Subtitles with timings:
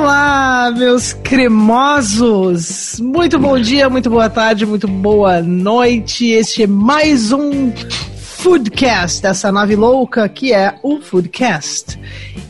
[0.00, 3.00] Olá, meus cremosos!
[3.00, 6.24] Muito bom dia, muito boa tarde, muito boa noite.
[6.24, 7.72] Este é mais um
[8.16, 11.98] Foodcast, essa nave louca que é o Foodcast.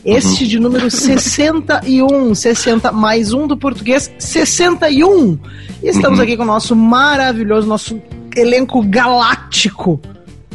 [0.05, 5.39] Este de número 61, 60 mais um do português, 61.
[5.81, 7.99] E estamos aqui com o nosso maravilhoso, nosso
[8.37, 9.99] elenco galáctico.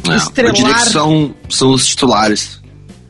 [0.09, 0.51] É, estrelar.
[0.51, 2.63] Eu diria que são, são os titulares.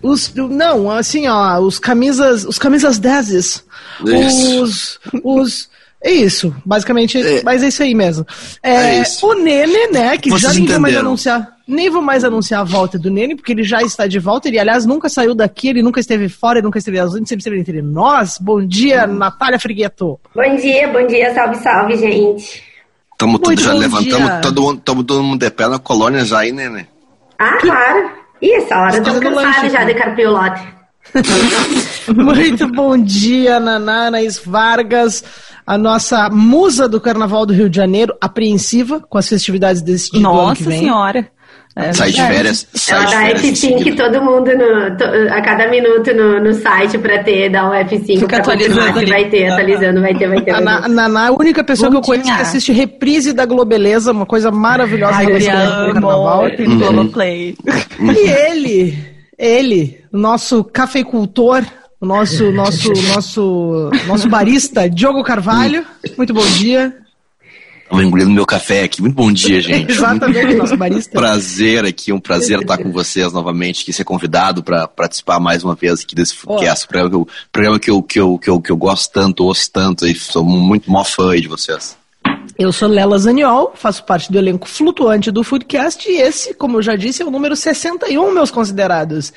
[0.07, 3.27] Os, não, assim, ó, os camisas, os camisas 10.
[3.29, 3.63] Isso.
[4.03, 5.69] Os, os,
[6.03, 7.41] é isso, basicamente, É.
[7.43, 8.25] mas é isso aí mesmo.
[8.61, 9.25] É, É isso.
[9.25, 11.07] O Nene, né, que Vocês já ninguém mais entenderam.
[11.07, 14.47] anunciar, nem vou mais anunciar a volta do Nene, porque ele já está de volta,
[14.47, 17.59] ele, aliás, nunca saiu daqui, ele nunca esteve fora, ele nunca esteve ausente, sempre esteve
[17.59, 18.37] entre nós.
[18.39, 19.15] Bom dia, Hum.
[19.15, 20.19] Natália Frigueto.
[20.35, 22.61] Bom dia, bom dia, salve, salve, gente.
[23.13, 26.51] Estamos tudo já levantamos, todo mundo, tamo todo mundo de pé na colônia já aí,
[26.51, 26.85] né?
[27.39, 28.24] Ah, claro.
[28.45, 29.85] Ih, essa hora eu tô cansada lanche, já né?
[29.85, 30.61] de carpir o lote.
[32.15, 35.23] Muito bom dia, Naná Anaís Vargas,
[35.65, 40.27] a nossa musa do Carnaval do Rio de Janeiro, apreensiva com as festividades desse tipo
[40.27, 41.27] ano que Nossa senhora.
[41.77, 44.03] É sai de férias, sai Ela de dá férias em F5 seguida.
[44.09, 48.05] todo mundo no, to- a cada minuto no, no site pra ter, dar um F5
[48.19, 49.05] Fica pra atualizando ali.
[49.09, 50.51] vai ter, atualizando, vai ter, vai ter.
[50.51, 50.85] A Vai ter.
[50.85, 54.25] a Naná é a única pessoa que eu conheço que assiste reprise da Globeleza, uma
[54.25, 56.49] coisa maravilhosa Ai, que no Carnaval.
[56.51, 57.55] tem Globoplay.
[57.99, 58.97] E ele,
[59.37, 61.61] ele, o nosso cafeicultor,
[61.99, 65.83] o nosso, nosso, nosso, nosso barista, Diogo Carvalho.
[66.17, 66.93] Muito bom dia.
[67.89, 69.01] Tava engolindo meu café aqui.
[69.01, 69.91] Muito bom dia, gente.
[69.93, 71.19] Exatamente, nosso barista.
[71.19, 75.75] Prazer aqui, um prazer estar com vocês novamente, aqui ser convidado para participar mais uma
[75.75, 78.71] vez aqui desse podcast, programa, que eu, programa que, eu, que, eu, que, eu, que
[78.71, 81.95] eu gosto tanto, ouço tanto e sou muito mó fã aí de vocês.
[82.57, 86.81] Eu sou Lela Zaniol, faço parte do elenco flutuante do Foodcast e esse, como eu
[86.81, 89.33] já disse, é o número 61, meus considerados.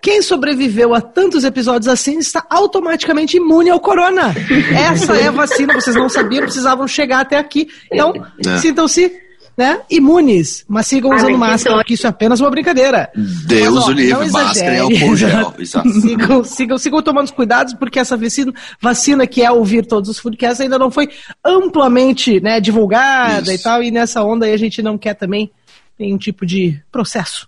[0.00, 4.34] Quem sobreviveu a tantos episódios assim está automaticamente imune ao corona.
[4.90, 7.68] Essa é a vacina, vocês não sabiam, precisavam chegar até aqui.
[7.92, 8.14] Então,
[8.46, 8.56] É.
[8.58, 9.12] sintam-se
[9.56, 13.10] né, imunes, mas sigam Ai, usando que máscara, porque isso é apenas uma brincadeira.
[13.14, 14.78] Deus Mas, ó, o livre, máscara e exagere.
[14.78, 15.54] álcool gel.
[15.58, 16.00] Exato.
[16.00, 20.18] sigam, sigam, sigam tomando os cuidados, porque essa vacina, vacina que é ouvir todos os
[20.18, 21.08] foodcasts ainda não foi
[21.44, 23.60] amplamente né, divulgada Isso.
[23.60, 25.50] e tal, e nessa onda aí a gente não quer também
[25.98, 27.46] nenhum tipo de processo.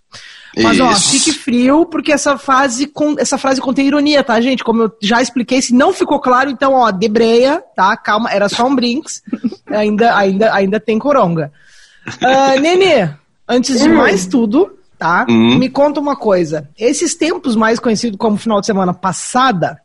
[0.62, 1.10] Mas ó, Isso.
[1.10, 4.62] fique frio, porque essa fase com, essa frase contém ironia, tá, gente?
[4.62, 7.96] Como eu já expliquei, se não ficou claro, então, ó, debreia, tá?
[7.96, 9.22] Calma, era só um brinks.
[9.66, 11.50] ainda, ainda, ainda tem coronga.
[12.22, 13.08] Ah, Nenê,
[13.48, 15.26] antes de mais tudo, tá?
[15.28, 15.58] Hum.
[15.58, 16.68] Me conta uma coisa.
[16.78, 19.80] Esses tempos mais conhecidos como final de semana passada,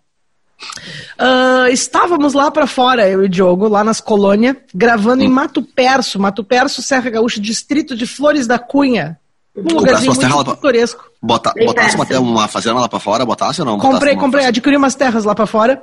[1.17, 5.27] ah, estávamos lá pra fora, eu e o Diogo, lá nas colônias, gravando Hum.
[5.27, 9.18] em Mato Perso, Mato Perso, Serra Gaúcha, distrito de Flores da Cunha.
[9.59, 11.03] Um Comprasse lugarzinho muito lá pra- pitoresco.
[11.21, 13.73] Bota, Bem botasse uma, uma fazenda lá pra fora, botasse ou não?
[13.77, 14.49] Comprei, Botasse comprei, fazenda?
[14.57, 15.81] adquiri umas terras lá pra fora.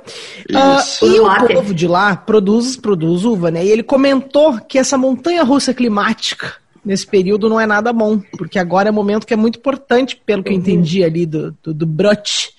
[0.49, 1.05] Isso.
[1.05, 3.63] e o povo de lá produz, produz uva, né?
[3.63, 6.53] E ele comentou que essa montanha russa climática
[6.87, 10.19] nesse período não é nada bom, porque agora é um momento que é muito importante,
[10.25, 12.51] pelo que eu entendi ali do, do, do brote.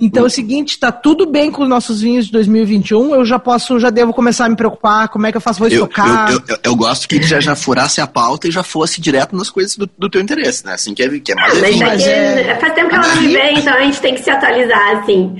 [0.00, 3.38] Então é o seguinte, tá tudo bem com os nossos vinhos de 2021, eu já
[3.38, 6.30] posso, já devo começar a me preocupar, como é que eu faço, vou Eu, estocar.
[6.30, 9.34] eu, eu, eu- eu gosto que já, já furasse a pauta e já fosse direto
[9.34, 10.74] nas coisas do, do teu interesse, né?
[10.74, 13.50] Assim que é, que é mais Mas, é- faz tempo que ela não me vê,
[13.52, 15.34] então a gente tem que se atualizar, assim.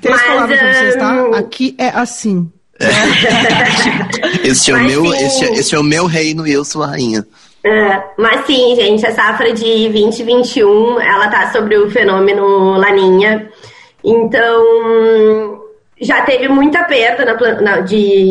[0.00, 1.10] Três Mas, palavras pra vocês, tá?
[1.12, 2.50] ahn, Aqui é assim.
[4.44, 6.88] Esse é, o meu, esse, é- esse é o meu reino e eu sou a
[6.88, 7.24] rainha.
[7.66, 13.50] É, mas sim, gente, a safra de 2021, ela tá sobre o fenômeno Laninha.
[14.02, 15.62] Então,
[15.98, 18.26] já teve muita perda na, na- de,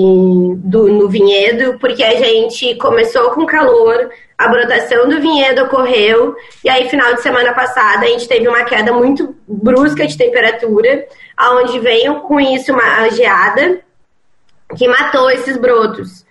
[0.58, 6.70] do, no vinhedo, porque a gente começou com calor, a brotação do vinhedo ocorreu, e
[6.70, 11.80] aí, final de semana passada, a gente teve uma queda muito brusca de temperatura, aonde
[11.80, 13.80] veio com isso uma geada
[14.78, 16.24] que matou esses brotos.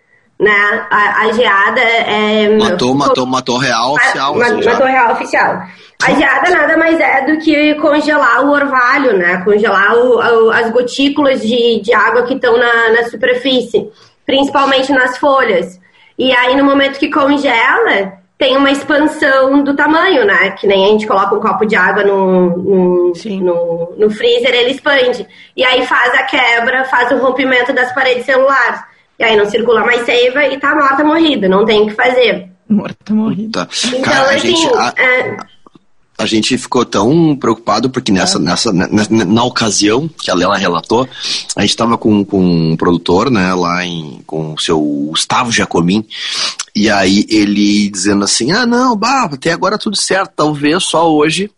[0.43, 0.87] Né?
[0.91, 2.49] A, a geada é.
[2.59, 4.35] Matou, matou, matou real oficial.
[4.35, 4.73] Ma- assim, já.
[4.73, 5.63] matou real oficial.
[6.05, 9.41] A geada nada mais é do que congelar o orvalho, né?
[9.45, 10.17] Congelar o-
[10.47, 13.89] o- as gotículas de, de água que estão na, na superfície,
[14.27, 15.79] principalmente nas folhas.
[16.19, 20.51] E aí, no momento que congela, tem uma expansão do tamanho, né?
[20.59, 24.73] Que nem a gente coloca um copo de água no, no, no, no freezer, ele
[24.73, 25.25] expande.
[25.57, 28.81] E aí faz a quebra, faz o rompimento das paredes celulares.
[29.19, 32.49] E aí não circula mais seiva e tá morta, morrida, não tem o que fazer.
[32.69, 33.69] Morta morrida.
[33.87, 35.37] Então, Cara, a assim, gente, a, é,
[36.19, 40.57] a gente ficou tão preocupado porque nessa, nessa, na, na- na ocasião que a Lela
[40.57, 41.07] relatou,
[41.57, 42.41] a gente estava com, com
[42.73, 46.05] um produtor, né, lá em, com o seu Gustavo Jacomin,
[46.75, 51.51] e aí ele dizendo assim, ah, não, bah, até agora tudo certo, talvez só hoje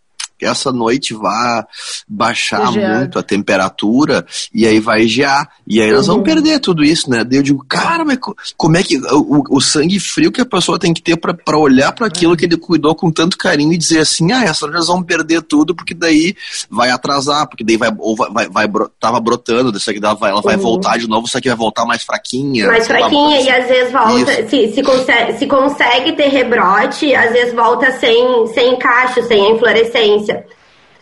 [0.44, 1.62] essa noite vai
[2.08, 2.98] baixar Gear.
[2.98, 5.48] muito a temperatura e aí vai gear.
[5.66, 6.24] E aí nós vamos Uhum.
[6.34, 7.24] perder tudo isso, né?
[7.24, 8.96] Daí eu digo, cara, mas co- como é que.
[8.98, 12.36] O, o- sangue frio que a pessoa tem que ter pra, pra olhar pra aquilo
[12.36, 15.74] que ele cuidou com tanto carinho e dizer assim, ah, essa nós vamos perder tudo,
[15.74, 16.34] porque daí
[16.70, 18.68] vai atrasar, porque daí vai, ou vai, vai, vai
[19.00, 20.62] tava brotando, isso aqui dá- vai- ela vai Uhum.
[20.62, 22.66] voltar de novo, isso aqui vai voltar mais fraquinha.
[22.66, 27.14] mais sei lá, fraquinha e às vezes volta, se, se, consegue, se consegue ter rebrote,
[27.14, 30.33] às vezes volta sem, sem encaixe, sem a inflorescência.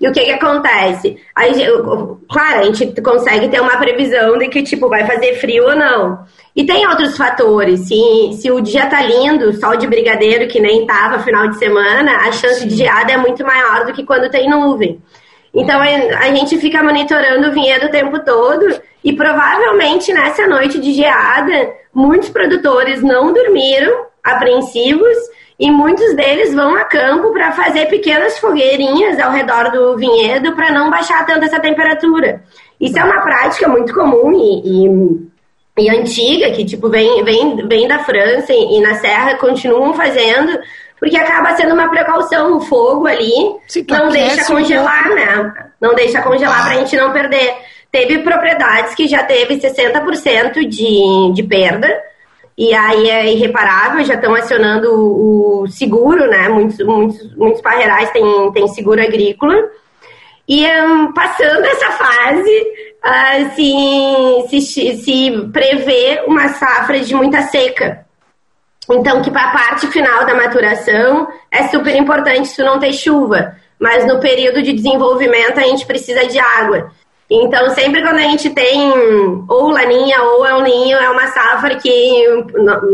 [0.00, 1.16] E o que que acontece?
[1.34, 5.64] Aí, eu- claro, a gente consegue ter uma previsão de que, tipo, vai fazer frio
[5.68, 6.24] ou não.
[6.56, 7.86] E tem outros fatores.
[7.86, 12.16] Se, se o dia tá lindo, sol de brigadeiro, que nem tava final de semana,
[12.16, 15.00] a chance de geada é muito maior do que quando tem nuvem.
[15.54, 20.80] Então a a gente fica monitorando o vinhedo o tempo todo e provavelmente nessa noite
[20.80, 25.16] de geada, muitos produtores não dormiram, apreensivos,
[25.58, 30.72] e muitos deles vão a campo para fazer pequenas fogueirinhas ao redor do vinhedo para
[30.72, 32.42] não baixar tanto essa temperatura.
[32.80, 34.86] Isso é uma prática muito comum e,
[35.78, 39.94] e, e antiga, que tipo vem, vem, vem da França e, e na Serra continuam
[39.94, 40.58] fazendo,
[40.98, 42.56] porque acaba sendo uma precaução.
[42.56, 43.32] O fogo ali
[43.88, 45.52] não deixa um congelar, né?
[45.80, 47.54] Não deixa congelar pra gente não perder.
[47.90, 52.02] Teve propriedades que já teve 60% de, de perda,
[52.56, 56.48] e aí é irreparável, já estão acionando o, seguro, né?
[56.48, 59.54] Muitos, muitos, muitos parreirais têm, têm seguro agrícola.
[60.46, 62.66] E hum, passando essa fase,
[63.02, 68.04] ah, se, se, se prevê uma safra de muita seca.
[68.90, 73.56] Então, que para a parte final da maturação é super importante tu não ter chuva,
[73.78, 76.90] mas no período de desenvolvimento a gente precisa de água.
[77.34, 78.78] Então, sempre quando a gente tem
[79.48, 82.26] ou laninha ou el ninho, é uma safra que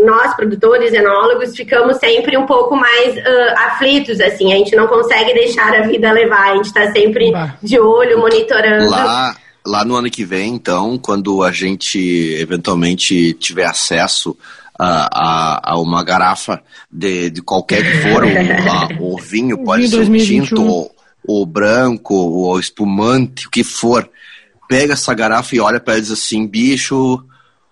[0.04, 4.52] nós, produtores, enólogos, ficamos sempre um pouco mais ah, aflitos, assim.
[4.52, 7.32] A gente não consegue deixar a vida levar, a gente está sempre
[7.62, 8.88] de olho, monitorando.
[8.90, 9.36] Lá,
[9.66, 11.98] lá no ano que vem, então, quando a gente
[12.38, 14.36] eventualmente tiver acesso
[14.78, 18.28] a, a, a uma garrafa de, de qualquer que for o,
[18.70, 20.44] a- o vinho, pode ser o 2021.
[20.44, 20.94] tinto, ou
[21.26, 24.08] o branco, ou o espumante, o que for,
[24.68, 27.24] pega essa garrafa e olha para ela e diz assim, bicho,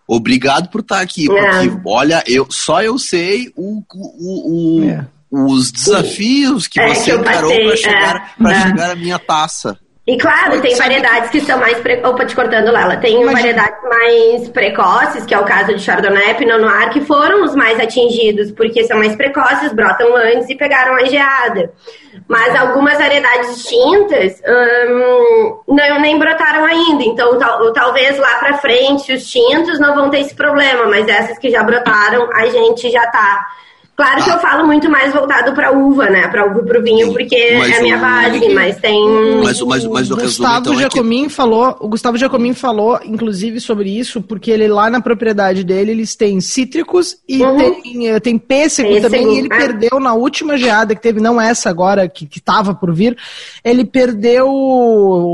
[0.08, 1.81] obrigado por estar aqui, porque É.
[1.87, 5.06] olha, eu só eu sei o, o, o- É.
[5.31, 8.62] os desafios que É, você que encarou para chegar, é, pra é.
[8.62, 9.78] chegar à minha taça.
[10.06, 11.79] E claro, tem variedades que são mais.
[11.81, 12.00] Pre...
[12.06, 12.97] Opa, te cortando, Lela.
[12.99, 13.32] Tem Imagina.
[13.32, 17.56] variedades mais precoces, que é o caso de Chardonnay e Pinot Noir, que foram os
[17.56, 21.73] mais atingidos, porque são mais precoces, brotam antes e pegaram a geada.
[22.29, 27.02] Mas algumas variedades distintas hum, não, nem brotaram ainda.
[27.02, 31.37] Então, tal- talvez lá pra frente os tintos não vão ter esse problema, mas essas
[31.37, 33.44] que já brotaram, a gente já tá.
[33.96, 36.28] Claro que eu falo muito mais voltado pra uva, né?
[36.28, 39.02] Pra uva e pro vinho, porque mas é a minha o- base, mas tem.
[39.43, 43.58] Mas, o- mas, mas o Gustavo então é que falou, o Gustavo Giacomin falou, inclusive,
[43.58, 47.56] sobre isso, porque ele lá na propriedade dele, eles têm cítricos e Uhum.
[47.56, 49.56] tem, eh, tem pêssego, Pêssego, também, e ele é.
[49.56, 53.16] perdeu na última geada que teve, não essa agora, que, que tava por vir,
[53.64, 54.46] ele perdeu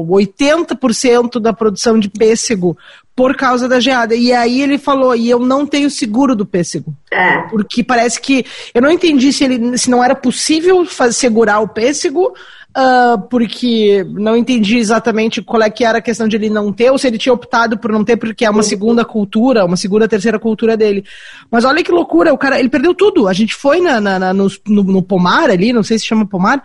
[0.09, 2.77] 80% da produção de pêssego
[3.15, 4.15] por causa da geada.
[4.15, 6.95] E aí ele falou, e eu não tenho seguro do pêssego.
[7.13, 7.43] É.
[7.43, 8.45] Porque parece que.
[8.75, 12.33] Eu não entendi se, ele, se não era possível faz, segurar o pêssego,
[12.75, 16.91] ah, porque não entendi exatamente qual é que era a questão de ele não ter,
[16.91, 20.09] ou se ele tinha optado por não ter, porque é uma segunda cultura, uma segunda,
[20.09, 21.05] terceira cultura dele.
[21.51, 23.29] Mas olha que loucura, o cara, ele perdeu tudo.
[23.29, 26.25] A gente foi na, na- na- no, no- no pomar ali, não sei se chama
[26.25, 26.65] pomar,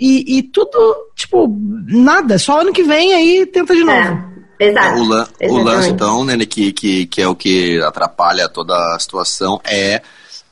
[0.00, 0.76] e, e tudo,
[1.14, 1.46] tipo,
[1.86, 3.96] nada, só ano que vem aí tenta de novo.
[3.96, 4.98] É, exato.
[5.00, 8.98] O, lan- o lance, então, né, que, que, que é o que atrapalha toda a
[8.98, 10.00] situação, é,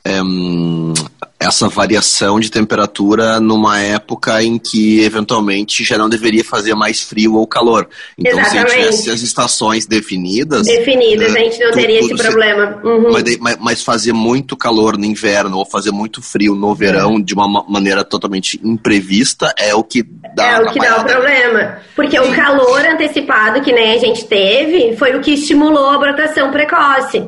[0.07, 0.93] hum,
[1.39, 7.35] essa variação de temperatura numa época em que, eventualmente, já não deveria fazer mais frio
[7.35, 7.87] ou calor.
[8.17, 8.71] Então, se Exatamente.
[8.75, 10.65] tivesse as estações definidas...
[10.65, 12.79] Definidas, né, a gente não tu- teria esse tudo se- problema.
[12.83, 13.11] Uhum.
[13.39, 17.47] Mas, mas- fazer muito calor no inverno ou fazer muito frio no verão de uma
[17.47, 20.03] ma- maneira totalmente imprevista é o que
[20.35, 21.77] dá É o que dá o problema.
[21.95, 26.49] Porque o calor antecipado que nem a gente teve foi o que estimulou a brotação
[26.51, 27.27] precoce.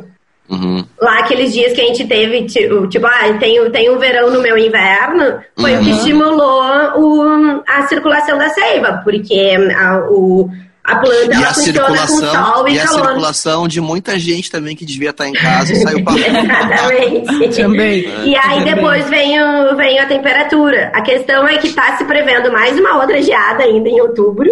[0.50, 0.86] Uhum.
[1.02, 4.42] Lá aqueles dias que a gente teve, tipo, tipo ah, tem, tem um verão no
[4.42, 5.98] meu inverno, foi o que Uhum.
[5.98, 6.64] estimulou
[6.96, 10.50] o, a circulação da seiva, porque a, o,
[10.84, 14.18] a planta E ela a funciona com circulação, sol e, e a circulação de muita
[14.18, 17.62] gente também que devia estar em casa e saiu pra Exatamente.
[17.62, 18.06] Também.
[18.26, 20.92] E aí depois vem, o, vem a temperatura.
[20.94, 24.50] A questão é que está se prevendo mais uma outra geada ainda em outubro.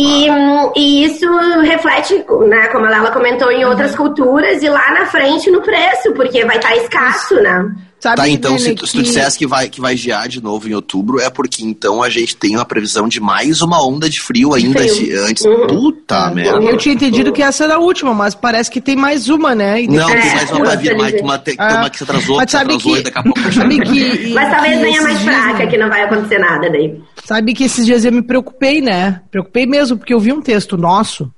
[0.00, 0.28] E,
[0.76, 1.26] e isso
[1.62, 6.44] reflete, né, como ela comentou, em outras culturas e lá na frente no preço, porque
[6.44, 7.68] vai estar escasso, né?
[8.00, 10.68] Sabe, Tá, então se tu, se tu dissesse que vai, que vai gear de novo
[10.68, 14.20] em outubro, é porque então a gente tem uma previsão de mais uma onda de
[14.20, 15.44] frio ainda esse- antes.
[15.44, 15.66] Uhum.
[15.66, 16.62] Puta merda.
[16.64, 19.82] Eu tinha entendido que essa era a última, mas parece que tem mais uma, né?
[19.82, 21.20] E Não, tem mais uma pra vir, mas É.
[21.20, 23.18] uma, tem Ah, uma que se atrasou, mas que se sabe atrasou que- e daqui
[23.18, 26.70] a pouco Sabe que, Mas talvez que venha mais fraca, que não vai acontecer nada
[26.70, 27.00] daí.
[27.24, 29.22] Sabe que esses dias eu me preocupei, né?
[29.30, 31.28] Preocupei mesmo, porque eu vi um texto nosso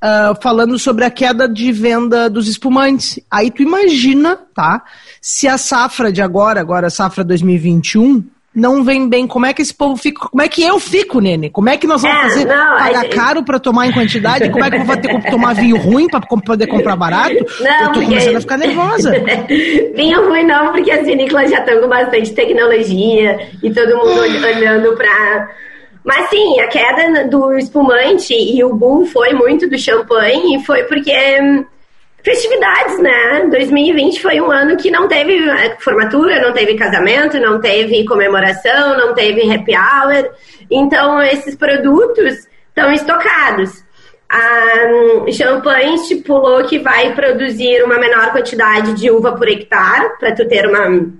[0.00, 3.20] ah, falando sobre a queda de venda dos espumantes.
[3.30, 4.82] Aí tu imagina, tá?
[5.20, 9.62] Se a safra de agora, agora a safra 2021, não vem bem, como é que
[9.62, 10.26] esse povo fica?
[10.28, 11.50] Como é que eu fico, Nene?
[11.50, 12.44] Como é que nós vamos É, fazer?
[12.46, 14.50] não, pagar aí- caro pra tomar em quantidade?
[14.50, 17.32] Como é que eu vou ter que tomar vinho ruim pra com- poder comprar barato?
[17.60, 19.12] Não, eu tô porque- começando a ficar nervosa.
[19.94, 24.56] Vinho ruim não, porque as vinícolas já estão com bastante tecnologia e todo mundo ol-
[24.56, 25.48] olhando pra.
[26.04, 30.84] Mas sim, a queda do espumante e o boom foi muito do champanhe e foi
[30.84, 31.12] porque.
[31.40, 31.64] hum,
[32.22, 33.46] Festividades, né?
[33.50, 38.96] 2020 foi um ano que não teve eh, formatura, não teve casamento, não teve comemoração,
[38.98, 40.30] não teve happy hour.
[40.70, 43.82] Então, esses produtos estão estocados.
[44.28, 50.34] A hum, Champagne estipulou que vai produzir uma menor quantidade de uva por hectare, para
[50.34, 51.10] tu ter uma.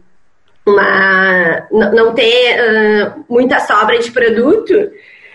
[0.67, 4.75] Uma não ter ah, muita sobra de produto.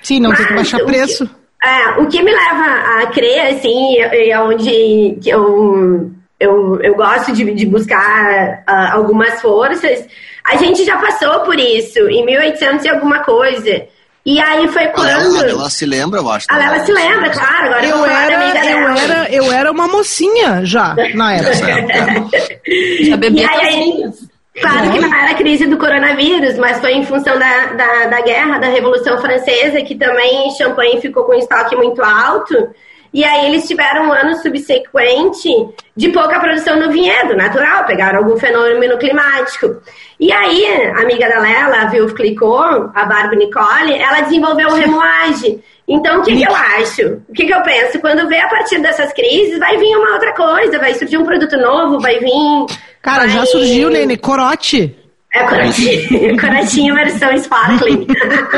[0.02, 1.30] Sim, não tem que baixar o que- preço.
[1.64, 6.94] É, o que me leva a crer, assim, e é onde que eu, eu, eu
[6.96, 10.06] gosto de, de buscar ah, algumas forças,
[10.44, 13.82] a gente já passou por isso, em 1800 e alguma coisa.
[14.24, 15.08] E aí foi quando...
[15.08, 16.46] Lela, a Lela se lembra, eu acho.
[16.52, 16.70] A né?
[16.70, 19.00] Lela se lembra, claro, agora eu amiga era, eu, dela.
[19.00, 21.94] era, eu era uma mocinha já, na Nessa época.
[21.94, 22.38] época.
[23.06, 24.25] Já E bebia aí, tocinhas.
[24.62, 28.22] Claro que não era a crise do coronavírus, mas foi em função da, da, da
[28.22, 32.70] guerra, da Revolução Francesa, que também Champagne ficou com um estoque muito alto.
[33.14, 35.50] E aí eles tiveram um ano subsequente
[35.96, 39.82] de pouca produção no vinhedo, natural, pegaram algum fenômeno climático.
[40.20, 44.74] E aí, a amiga da Lela, a Vilf Clicot, a Barbie Nicole, ela desenvolveu o
[44.74, 45.64] remoage.
[45.88, 47.22] Então, o que, que eu acho?
[47.30, 48.00] O que, que eu penso?
[48.00, 51.56] Quando vê a partir dessas crises, vai vir uma outra coisa, vai surgir um produto
[51.58, 52.66] novo, vai vir...
[53.02, 54.96] Cara, já vai- surgiu, Nene, corote.
[55.32, 58.08] é corotinho, corotinho versão sparkling.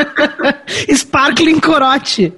[0.94, 2.32] Sparkling corote.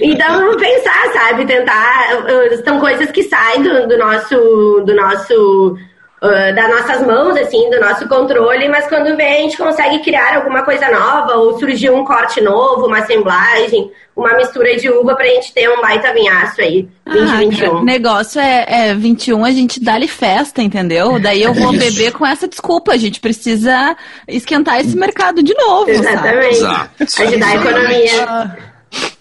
[0.00, 1.44] então, vamos pensar, sabe?
[1.46, 2.16] Tentar.
[2.24, 4.82] uh, São coisas que saem do, do nosso.
[4.86, 5.76] Do nosso
[6.22, 10.36] uh, das nossas mãos, assim, do nosso controle, mas quando vê, a gente consegue criar
[10.36, 15.26] alguma coisa nova, ou surgiu um corte novo, uma assemblagem, uma mistura de uva pra
[15.26, 17.84] gente ter um baita vinhaço aí, Ah, 2021.
[17.84, 21.20] negócio é, é 21, a gente dá-lhe festa, entendeu?
[21.20, 22.92] Daí eu vou beber com essa desculpa.
[22.92, 23.96] A gente precisa
[24.26, 26.08] esquentar esse mercado de novo, sabe?
[26.08, 26.56] Exatamente.
[26.56, 27.22] Exato.
[27.22, 28.58] Ajudar a economia.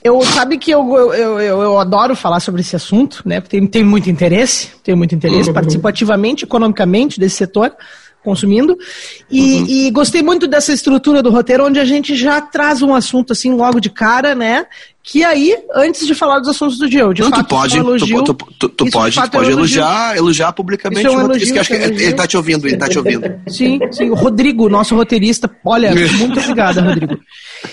[0.04, 3.42] Eu sabe que eu, eu, eu, eu- adoro falar sobre esse assunto, né?
[3.42, 7.76] Porque tem, tem muito interesse, tenho muito interesse, participo ativamente, economicamente desse setor,
[8.24, 8.78] consumindo.
[9.30, 13.34] E, e gostei muito dessa estrutura do roteiro, onde a gente já traz um assunto
[13.34, 14.66] assim logo de cara, né?
[15.10, 17.78] Que aí, antes de falar dos assuntos do dia, eu de Não, fato tu pode,
[17.78, 18.24] é tu, elogio.
[18.26, 19.80] tu, tu, tu de pode, tu fato, é pode elogio.
[19.80, 22.14] elogiar, elogiar publicamente Isso é um o roteirista, que acho que elogio, ele, é ele
[22.14, 23.40] tá te ouvindo, ele tá te ouvindo.
[23.48, 24.10] Sim, sim.
[24.10, 25.50] O Rodrigo, nosso roteirista.
[25.64, 27.18] Olha, muito obrigada, Rodrigo.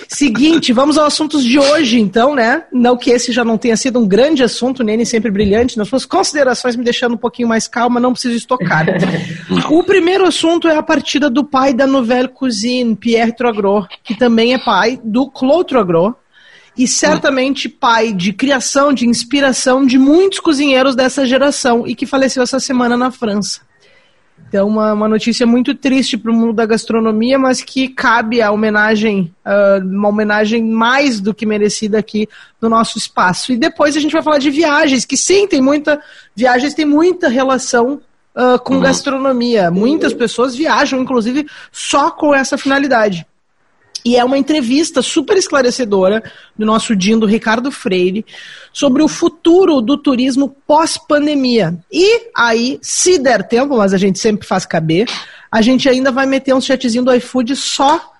[0.06, 2.62] Seguinte, vamos aos assuntos de hoje, então, né?
[2.72, 5.76] Não que esse já não tenha sido um grande assunto, Nene sempre brilhante.
[5.76, 8.86] Nas suas considerações me deixando um pouquinho mais calma, não preciso estocar.
[9.72, 14.54] o primeiro assunto é a partida do pai da Nouvelle Cuisine, Pierre Trogros, que também
[14.54, 16.12] é pai do Claude Trogros.
[16.76, 22.42] E certamente pai de criação, de inspiração de muitos cozinheiros dessa geração e que faleceu
[22.42, 23.60] essa semana na França.
[24.48, 28.50] Então, uma, uma notícia muito triste para o mundo da gastronomia, mas que cabe a
[28.50, 32.28] homenagem, ah, uma homenagem mais do que merecida aqui
[32.60, 33.52] no nosso espaço.
[33.52, 36.00] E depois a gente vai falar de viagens, que sim, tem muita.
[36.36, 38.00] Viagens têm muita relação
[38.34, 39.70] ah, com gastronomia.
[39.70, 43.26] Muitas pessoas viajam, inclusive, só com essa finalidade.
[44.04, 46.22] E é uma entrevista super esclarecedora
[46.56, 48.24] do nosso Dindo Ricardo Freire
[48.72, 51.78] sobre o futuro do turismo pós-pandemia.
[51.90, 55.08] E aí, se der tempo, mas a gente sempre faz caber,
[55.50, 58.13] a gente ainda vai meter um chatzinho do iFood só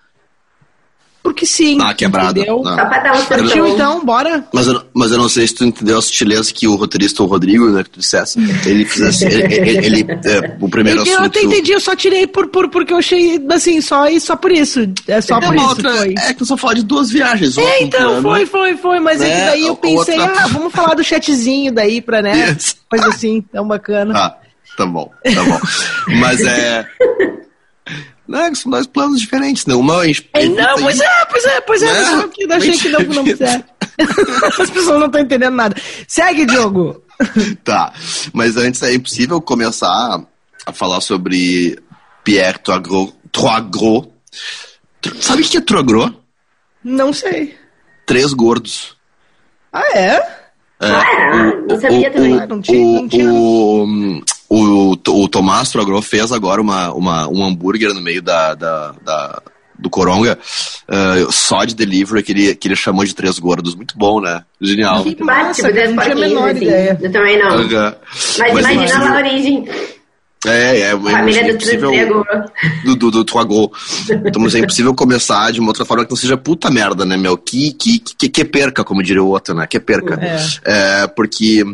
[1.25, 1.79] porque sim.
[1.81, 2.39] Ah, quebrado.
[2.39, 2.61] Entendeu?
[2.63, 2.75] Não.
[2.77, 3.69] Só pra dar um Partiu santão.
[3.69, 4.45] então, bora?
[4.53, 7.27] Mas eu, mas eu não sei se tu entendeu a sutileza que o roteirista, o
[7.27, 8.39] Rodrigo, né, que tu dissesse,
[8.69, 11.27] ele fizesse, ele, ele, ele, é, o primeiro Eu, eu assunto...
[11.27, 14.53] até entendi, eu só tirei por, por, porque eu achei, assim, só, e só por
[14.53, 14.81] isso.
[15.09, 16.15] É só É por isso outra, foi.
[16.19, 17.57] é que eu só falo de duas viagens.
[17.57, 20.73] É, então, foi, foi, foi, mas é que né, daí eu pensei, outra- ah, vamos
[20.75, 22.77] falar do chatzinho daí pra, né, Isso.
[22.89, 24.13] coisa assim, tão bacana.
[24.13, 24.37] Tá,
[24.77, 25.61] tá bom, tá bom.
[26.21, 26.87] Mas é...
[28.27, 29.75] Não, é que são dois planos diferentes, né?
[29.75, 30.05] Uma...
[30.07, 32.03] É, não, pois é, pois é, pois é, Né?
[32.03, 33.65] mas eu achei que não, não é.
[34.63, 35.77] As pessoas não estão entendendo nada.
[36.09, 37.03] Segue, Diogo.
[37.63, 37.93] Tá,
[38.33, 40.21] mas antes é impossível começar
[40.67, 41.79] a falar sobre
[42.25, 43.13] Pierre Troagro.
[43.31, 44.11] Troagro.
[45.01, 46.17] Tro- Sabe o que é Troagro?
[46.83, 47.57] Não sei.
[48.07, 48.97] Três gordos.
[49.73, 50.07] Ah, é?
[50.81, 52.39] É, Ah, não sabia também.
[52.41, 53.33] Ah, não tinha- não tinha.
[53.33, 54.23] O,
[54.55, 54.93] o,
[55.23, 59.43] o, Tomás Troagro fez agora uma, uma, um hambúrguer no meio da, da, da-
[59.77, 60.39] do Coronga,
[60.89, 63.75] eh, só de delivery, que ele, que ele chamou de três gordos.
[63.75, 64.45] Muito bom, né?
[64.61, 65.03] Genial.
[65.03, 66.65] Que Mas, massa, cara, das não tinha a menor assim.
[66.65, 66.99] ideia.
[67.03, 67.49] Eu também não.
[67.51, 67.95] Aham.
[68.39, 69.69] Mas, Mas imagina a origem.
[70.47, 72.25] É, é, Família é do impossível Trigo.
[72.85, 73.73] do, do, do Tuagô.
[74.27, 77.17] Então, mas é impossível começar de uma outra forma que não seja puta merda, né,
[77.17, 77.37] meu?
[77.37, 79.67] Que, que, que, que perca, como diria o outro, né?
[79.67, 80.21] Que perca.
[80.65, 81.65] É, porque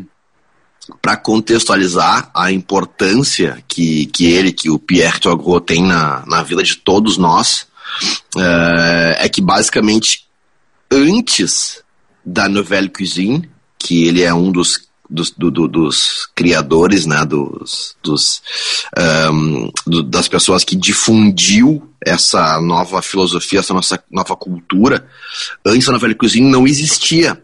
[1.01, 6.63] para contextualizar a importância que, que ele, que o Pierre Tuagô tem na, na vida
[6.63, 7.67] de todos nós,
[8.37, 10.27] é, é que basicamente
[10.91, 11.83] antes
[12.25, 17.97] da Nouvelle Cuisine, que ele é um dos dos, do- do- dos criadores, né, dos,
[18.01, 18.41] dos,
[18.97, 25.05] ahn, do- das pessoas que difundiu essa nova filosofia, essa nossa nova cultura.
[25.67, 27.43] Antes da Nouvelle Cuisine não existia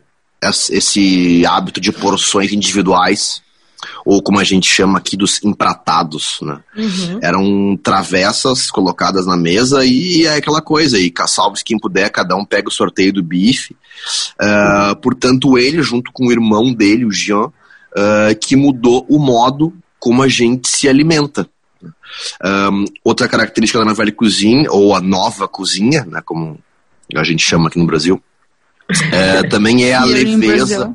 [0.50, 3.42] esse hábito de porções individuais,
[4.04, 6.60] ou como a gente chama aqui dos empratados, né?
[7.22, 12.44] Eram travessas colocadas na mesa e é aquela coisa, e salve quem puder, cada um
[12.44, 13.76] pega o sorteio do bife.
[14.40, 17.52] Ah, portanto, ele, junto com o irmão dele, o Jean,
[17.96, 21.48] ah, que mudou o modo como a gente se alimenta.
[22.42, 26.58] Ahm, outra característica da Nouvelle Cuisine, ou a nova cozinha, né, como
[27.14, 28.22] a gente chama aqui no Brasil,
[29.12, 30.94] é, também é a leveza.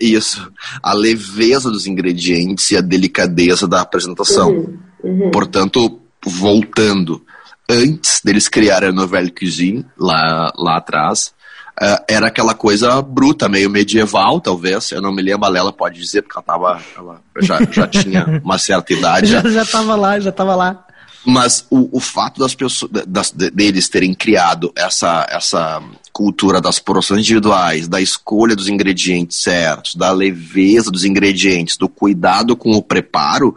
[0.00, 4.50] Isso, a leveza dos ingredientes e a delicadeza da apresentação.
[4.50, 5.30] Uhum, uhum.
[5.32, 7.24] Portanto, voltando,
[7.68, 11.34] antes deles criarem a Nouvelle Cuisine, lá, lá atrás,
[11.80, 14.90] eh, era aquela coisa bruta, meio medieval, talvez.
[14.90, 18.24] Eu não me lembro, a Lela pode dizer, porque ela, tava, ela já, já tinha
[18.42, 19.26] uma certa idade.
[19.26, 20.84] Já, já tava lá, já tava lá.
[21.24, 25.82] Mas o, o fato das pessoas, das, de- deles terem criado essa, essa
[26.12, 32.56] cultura das porções individuais, da escolha dos ingredientes certos, da leveza dos ingredientes, do cuidado
[32.56, 33.54] com o preparo,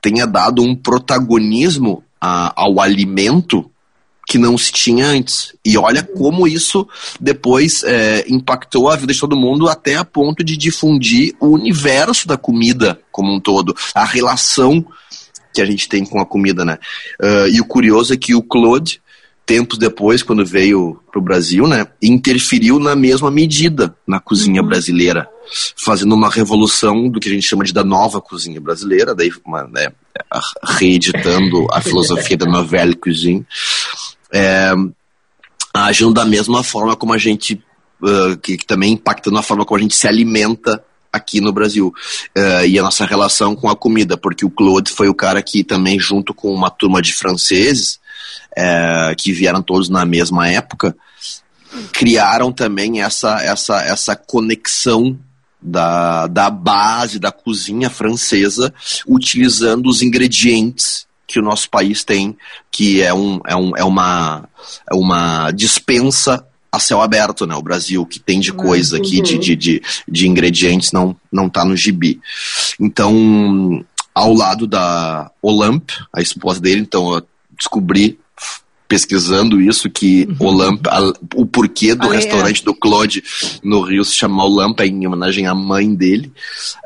[0.00, 3.68] tenha dado um protagonismo a- ao alimento
[4.26, 5.52] que não se tinha antes.
[5.64, 6.86] E olha como isso
[7.20, 12.26] depois é, impactou a vida de todo mundo até a ponto de difundir o universo
[12.26, 14.84] da comida como um todo, a relação
[15.52, 16.78] que a gente tem com a comida, né?
[17.20, 19.00] Ah, e o curioso é que o Claude,
[19.44, 25.28] tempos depois, quando veio para o Brasil, né, interferiu na mesma medida na cozinha brasileira,
[25.76, 29.64] fazendo uma revolução do que a gente chama de da nova cozinha brasileira, daí uma,
[29.64, 29.92] né,
[30.78, 33.44] reeditando a filosofia da nouvelle cuisine,
[34.32, 34.72] é,
[35.74, 37.62] agindo da mesma forma como a gente,
[38.02, 40.82] ah, que, que também impactando a forma como a gente se alimenta
[41.12, 41.92] aqui no Brasil.
[42.34, 45.62] Eh, e a nossa relação com a comida, porque o Claude foi o cara que
[45.62, 48.00] também, junto com uma turma de franceses,
[48.56, 50.96] eh, que vieram todos na mesma época,
[51.92, 55.18] criaram também essa, essa, essa conexão
[55.60, 58.74] da, da base da cozinha francesa,
[59.06, 62.36] utilizando os ingredientes que o nosso país tem,
[62.70, 64.48] que é, um, é, um, é, uma,
[64.90, 67.54] é uma dispensa a céu aberto, né?
[67.54, 71.64] O Brasil, que tem de coisa aqui, de, de, de, de ingredientes, não, não tá
[71.66, 72.18] no gibi.
[72.80, 77.22] Então, ao lado da Olamp, a esposa dele, então eu
[77.56, 78.18] descobri
[78.88, 82.16] pesquisando isso que Olamp, a- o porquê do Ah, é.
[82.16, 83.22] restaurante do Claude
[83.64, 86.30] no Rio se chama Olamp é em homenagem à mãe dele.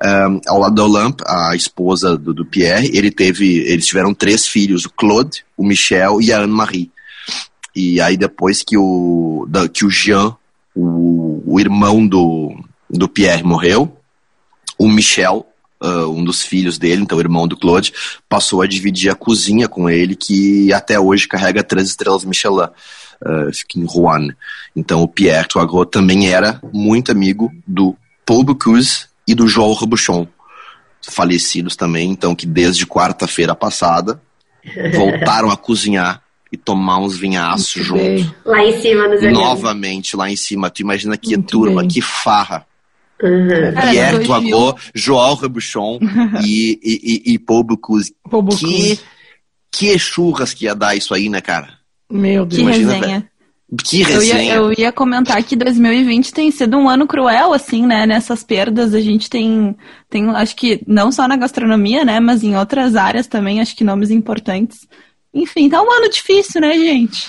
[0.02, 4.46] Um, ao lado da Olamp, a esposa do, do Pierre, ele teve, eles tiveram três
[4.46, 6.90] filhos, o Claude, o Michel e a Anne-Marie.
[7.76, 10.34] E aí depois que o, da- que o Jean,
[10.74, 12.58] o, o irmão do,
[12.88, 13.94] do Pierre, morreu,
[14.78, 15.46] o Michel,
[15.80, 17.92] ah, um dos filhos dele, então o irmão do Claude,
[18.28, 22.68] passou a dividir a cozinha com ele, que até hoje carrega três estrelas Michelin.
[23.52, 24.30] fica em Rouen.
[24.74, 30.26] Então o Pierre Toagro também era muito amigo do Paul Bocuse e do João Robuchon,
[31.08, 34.20] falecidos também, então que desde quarta-feira passada
[34.96, 38.22] voltaram a cozinhar e tomar uns vinhaços juntos.
[38.22, 39.34] Bem, Lá em cima nos olhando.
[39.34, 40.70] Novamente lá em cima.
[40.70, 41.88] Tu imagina que Muito turma, bem.
[41.90, 42.66] que farra.
[43.22, 43.90] Uhum.
[43.90, 45.98] Pierre Toagro, João Rebuchon
[46.44, 48.14] e, e, e, e Paul Bocuse.
[48.30, 48.58] Pô, Bocu.
[48.58, 48.98] Que,
[49.72, 51.70] que churras que ia dar isso aí, né, cara?
[52.10, 52.62] Meu Que Deus.
[52.76, 53.30] Imagina, resenha.
[53.84, 54.54] Que Eu ia, resenha.
[54.54, 58.06] eu ia comentar que 2020 tem sido um ano cruel, assim, né?
[58.06, 59.74] Nessas perdas, a gente tem,
[60.08, 62.20] tem, acho que não só na gastronomia, né?
[62.20, 64.86] Mas em outras áreas também, acho que nomes importantes.
[65.42, 67.28] Enfim, tá um ano difícil, né, gente?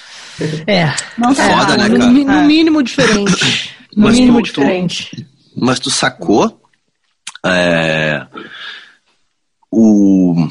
[0.65, 0.85] É.
[1.17, 1.77] Não tá Foda, errado.
[1.77, 2.11] né, no, cara?
[2.11, 2.43] mi- no É.
[2.45, 3.75] mínimo diferente.
[3.95, 5.27] No Mas mínimo tu- tu- diferente.
[5.55, 6.61] Mas tu sacou
[7.45, 8.25] é,
[9.71, 10.47] o,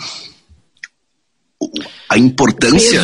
[1.60, 1.70] o-
[2.08, 3.00] a importância.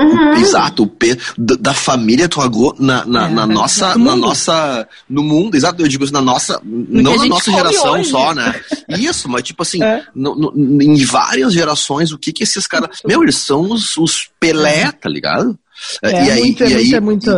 [0.00, 0.32] Uhum.
[0.34, 5.54] Exato, o peso da, família Tuagô na, na, é, na nossa, na nossa, no mundo,
[5.56, 8.10] exato, eu digo isso na nossa, não na nossa geração hoje.
[8.10, 8.58] só, né?
[8.88, 10.02] Isso, mas tipo assim, é.
[10.14, 14.30] no, no, em várias gerações, o que que esses caras, meu, eles são os, os
[14.40, 15.58] Pelé, tá ligado?
[16.02, 17.30] É, e aí, muito, e aí, é muito,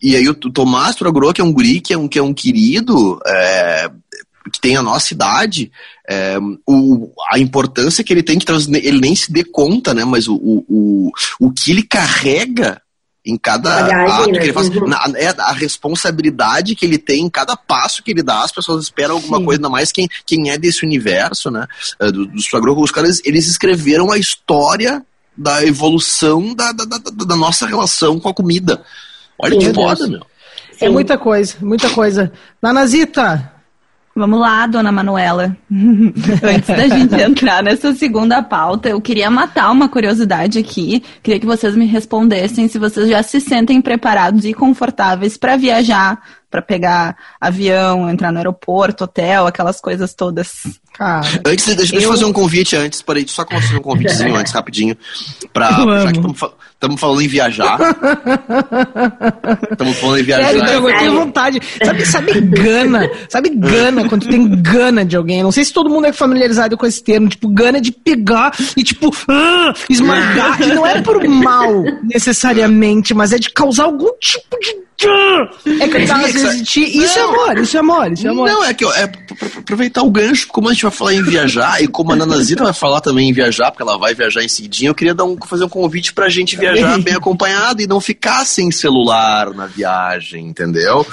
[0.00, 2.22] e, e, aí o Tomás Tuagô, que é um guri, que é um, que é
[2.22, 3.90] um querido, é,
[4.50, 5.70] que tem a nossa idade,
[6.08, 10.04] é, o, a importância que ele tem, que ele nem se dê conta, né?
[10.04, 12.80] Mas o, o, o, o que ele carrega
[13.26, 14.86] em cada ato que ele faz, uhum.
[14.86, 18.84] na, é, a responsabilidade que ele tem em cada passo que ele dá, as pessoas
[18.84, 19.44] esperam alguma Sim.
[19.44, 21.66] coisa, ainda mais quem, quem é desse universo, né?
[22.00, 25.04] É, do, do os caras, eles escreveram a história
[25.36, 28.82] da evolução da, da, da, da nossa relação com a comida.
[29.38, 30.26] Olha Sim, que foda, meu.
[30.80, 32.32] É muita coisa, muita coisa.
[32.62, 33.52] Nanazita,
[34.18, 35.56] Vamos lá, dona Manuela.
[35.70, 41.04] Antes da gente entrar nessa segunda pauta, eu queria matar uma curiosidade aqui.
[41.22, 46.20] Queria que vocês me respondessem se vocês já se sentem preparados e confortáveis para viajar,
[46.50, 50.80] para pegar avião, entrar no aeroporto, hotel, aquelas coisas todas.
[50.98, 54.96] Cara, antes, deixa eu fazer um convite antes, peraí, só fazer um convitezinho antes, rapidinho,
[55.52, 57.78] pra, já que estamos falando em viajar.
[59.70, 60.66] Estamos falando em viajar.
[60.66, 61.60] Sério, eu tenho vontade.
[61.84, 63.08] Sabe, sabe gana?
[63.28, 65.40] Sabe gana, quando tem gana de alguém?
[65.40, 68.82] Não sei se todo mundo é familiarizado com esse termo, tipo, gana de pegar e,
[68.82, 70.60] tipo, ah, esmagar.
[70.60, 74.87] E não é por mal, necessariamente, mas é de causar algum tipo de
[75.80, 78.48] é que às vezes isso é amor, isso é amor, isso é amor.
[78.48, 79.10] Não, é que é
[79.58, 82.72] aproveitar o gancho, como a gente vai falar em viajar, e como a Nanazita vai
[82.72, 85.64] falar também em viajar, porque ela vai viajar em seguidinho, eu queria dar um, fazer
[85.64, 91.06] um convite pra gente viajar bem acompanhado e não ficar sem celular na viagem, entendeu?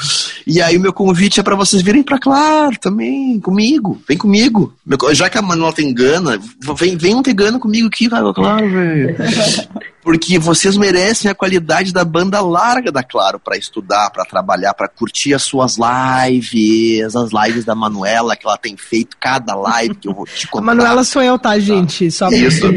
[0.47, 4.73] E aí o meu convite é para vocês virem pra Claro também, comigo, vem comigo.
[5.11, 6.39] Já que a Manuela tem gana,
[6.75, 9.15] vem, venham ter gana comigo aqui, vai, Claro, velho.
[10.05, 14.87] porque vocês merecem a qualidade da banda larga da Claro para estudar, para trabalhar, para
[14.87, 20.07] curtir as suas lives, as lives da Manuela que ela tem feito cada live que
[20.07, 20.63] eu vou te contar.
[20.71, 22.11] A Manuela sou eu, tá, gente?
[22.11, 22.67] Só Isso.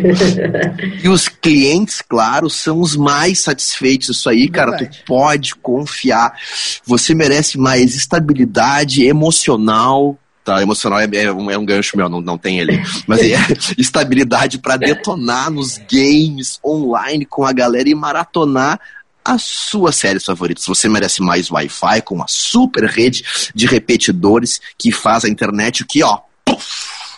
[1.04, 4.08] e os clientes, claro, são os mais satisfeitos.
[4.08, 6.32] Isso aí, cara, tu pode confiar.
[6.86, 10.62] Você merece mais estabilidade emocional, tá?
[10.62, 12.82] Emocional é, é, um, é um gancho meu, não, não tem ele.
[13.06, 13.37] Mas é
[13.76, 18.80] estabilidade para detonar nos games online com a galera e maratonar
[19.22, 20.64] as suas séries favoritas.
[20.66, 23.22] Você merece mais Wi-Fi com uma super rede
[23.54, 26.20] de repetidores que faz a internet o que, ó,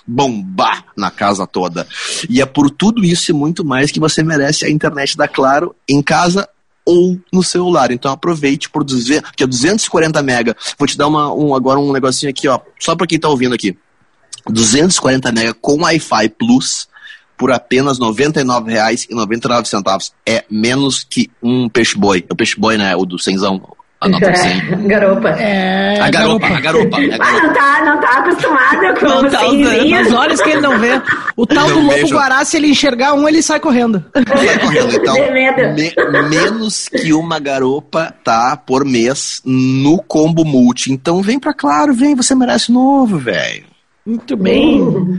[0.05, 1.87] bombar na casa toda.
[2.29, 5.77] E é por tudo isso e muito mais que você merece a internet da Claro
[5.89, 6.49] em casa
[6.85, 7.91] ou no celular.
[7.91, 10.57] Então aproveite por 200, que é 240 mega.
[10.79, 13.55] Vou te dar uma, um, agora um negocinho aqui, ó, só para quem tá ouvindo
[13.55, 13.77] aqui.
[14.47, 16.89] 240 mega com Wi-Fi Plus
[17.37, 20.13] por apenas R$ 99,99.
[20.27, 22.25] É menos que um peixe-boi.
[22.29, 22.97] É o peixe-boi, né?
[22.97, 23.63] O do cenzão.
[24.01, 25.29] A nota é, garopa.
[25.29, 26.97] É, a garopa, a garopa.
[26.97, 27.23] A garopa.
[27.23, 31.03] Ah, não tá, não tá acostumado com não tá os olhos que ele não vê.
[31.37, 32.15] O tal não do lobo vejo.
[32.15, 34.03] guará, se ele enxergar um, ele sai correndo.
[34.15, 35.15] Sai correndo, então.
[35.75, 35.93] Me,
[36.31, 40.91] menos que uma garopa, tá, por mês, no combo multi.
[40.91, 43.65] Então vem pra Claro, vem, você merece novo, velho.
[44.07, 44.81] Muito bem.
[44.81, 45.19] Uh.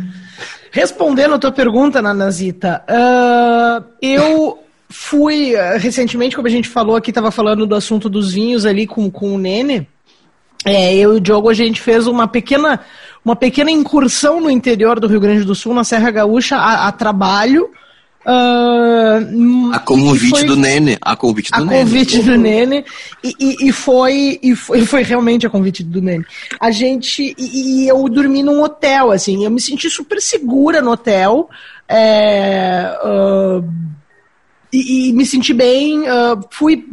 [0.71, 4.57] Respondendo a tua pergunta, Nanazita, uh, eu
[4.91, 8.85] fui uh, recentemente, como a gente falou aqui, estava falando do assunto dos vinhos ali
[8.85, 9.87] com, com o Nene.
[10.63, 12.81] É, eu e o Diogo, a gente fez uma pequena,
[13.25, 16.91] uma pequena incursão no interior do Rio Grande do Sul, na Serra Gaúcha, a, a
[16.91, 17.69] trabalho.
[18.23, 20.97] Uh, a convite foi, do Nene.
[21.01, 21.79] A convite do a Nene.
[21.79, 22.85] convite do Nene.
[23.23, 26.23] E, e, e, foi, e foi, foi realmente a convite do Nene.
[26.59, 27.33] A gente.
[27.35, 29.43] E, e, eu dormi num hotel, assim.
[29.43, 31.49] Eu me senti super segura no hotel.
[31.89, 33.67] É, uh,
[34.71, 36.01] e, e, me senti bem.
[36.01, 36.85] Uh, fui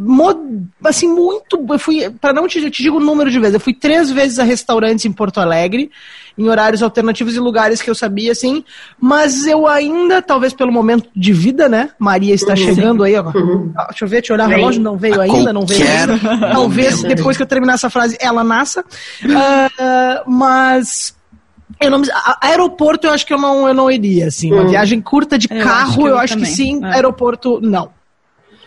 [0.85, 1.65] assim muito.
[1.79, 3.55] Fui para não te, te digo o número de vezes.
[3.55, 5.91] Eu fui três vezes a restaurantes em Porto Alegre
[6.39, 8.65] em horários alternativos e lugares que eu sabia, assim.
[9.01, 11.91] Mas eu ainda, talvez pelo momento de vida, né?
[11.99, 12.57] Maria está uhum.
[12.57, 13.25] chegando aí, ó.
[13.25, 13.73] Uhum.
[13.77, 16.39] Ah, deixa eu ver, eu olhar o relógio, não veio a ainda, não veio ainda.
[16.53, 18.85] Talvez depois que eu terminar essa frase, ela nasça.
[19.25, 21.18] Uh, mas
[21.81, 22.03] eu não,
[22.41, 24.53] aeroporto eu acho que eu não, eu não iria, assim.
[24.53, 24.69] Uma uhum.
[24.69, 26.51] viagem curta de eu carro, acho eu, eu acho também.
[26.51, 26.85] que sim.
[26.85, 26.95] É.
[26.95, 27.91] Aeroporto, não.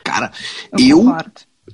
[0.03, 0.31] Cara,
[0.77, 1.15] eu,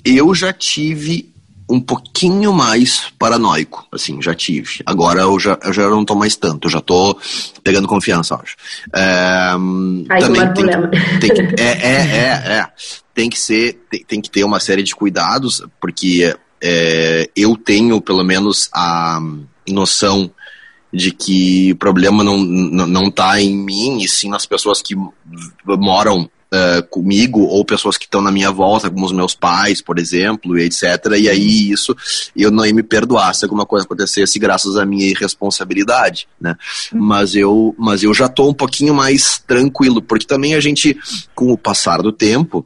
[0.04, 1.34] eu, eu já tive
[1.70, 4.80] um pouquinho mais paranoico, assim, já tive.
[4.86, 7.18] Agora eu já, eu já não tô mais tanto, eu já tô
[7.62, 8.56] pegando confiança, acho.
[8.96, 9.52] É,
[10.10, 10.66] Ai, também tem,
[11.20, 12.68] tem que, é, é, é, é,
[13.14, 18.00] tem que ser, tem, tem que ter uma série de cuidados, porque é, eu tenho
[18.00, 19.20] pelo menos a
[19.68, 20.32] noção
[20.92, 24.96] de que o problema não, não, tá em mim, e sim nas pessoas que
[25.66, 30.00] moram uh, comigo ou pessoas que estão na minha volta, como os meus pais, por
[30.00, 30.84] exemplo, e etc.
[31.18, 31.96] E aí isso
[32.36, 36.56] eu não ia me perdoar se alguma coisa acontecesse graças à minha irresponsabilidade, né?
[36.94, 40.98] Mas eu, mas eu já tô um pouquinho mais tranquilo, porque também a gente,
[41.36, 42.66] com o passar do tempo,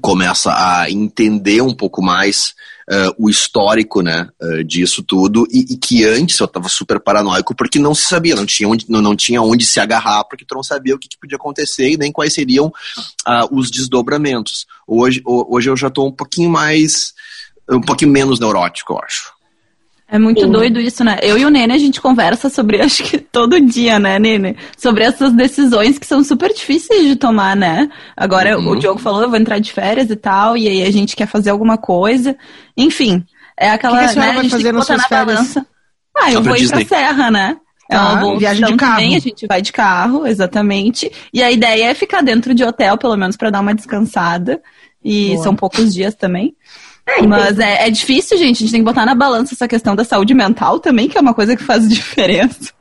[0.00, 2.54] começa a entender um pouco mais
[2.88, 7.54] uh, o histórico né, uh, disso tudo e, e, que antes eu estava super paranoico
[7.54, 10.54] porque não se sabia, não tinha onde, não, não tinha onde se agarrar porque tu
[10.54, 14.66] não sabia o que, que podia acontecer e nem quais seriam uh, os desdobramentos.
[14.86, 17.12] Hoje, hoje eu já estou um pouquinho mais,
[17.68, 19.35] um pouquinho menos neurótico, eu acho.
[20.08, 20.50] É muito Sim.
[20.50, 21.18] doido isso, né?
[21.20, 24.56] Eu e o Nene, a gente conversa sobre, acho que todo dia, né, Nene?
[24.76, 27.88] Sobre essas decisões que são super difíceis de tomar, né?
[28.16, 28.70] Agora uhum.
[28.70, 31.26] o Diogo falou, eu vou entrar de férias e tal, e aí a gente quer
[31.26, 32.36] fazer alguma coisa.
[32.76, 33.24] Enfim,
[33.58, 35.36] é aquela, que que a né, vai a gente fazer tem que botar na férias?
[35.36, 35.66] balança.
[36.16, 37.56] Ah, eu vou ir pra Serra, né?
[37.88, 38.94] É uma tá, viagem de carro.
[38.94, 41.10] Também, a gente vai de carro, exatamente.
[41.32, 44.60] E a ideia é ficar dentro de hotel, pelo menos para dar uma descansada.
[45.04, 45.44] E Boa.
[45.44, 46.56] são poucos dias também.
[47.06, 48.56] É, Mas é, é, difícil, gente.
[48.56, 51.20] A gente tem que botar na balança essa questão da saúde mental também, que é
[51.20, 52.72] uma coisa que faz diferença.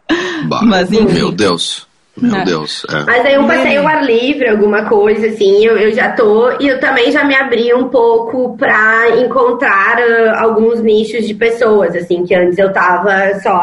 [0.47, 1.13] Bah, Mas, enfim.
[1.13, 1.87] Meu Deus.
[2.17, 2.45] Meu é.
[2.45, 2.85] Deus.
[2.89, 3.03] É.
[3.03, 6.49] Mas aí um passeio ao ar livre, alguma coisa assim, eu, eu já tô.
[6.61, 11.93] E eu também já me abri um pouco pra encontrar uh, alguns nichos de pessoas,
[11.93, 13.59] assim, que antes eu tava só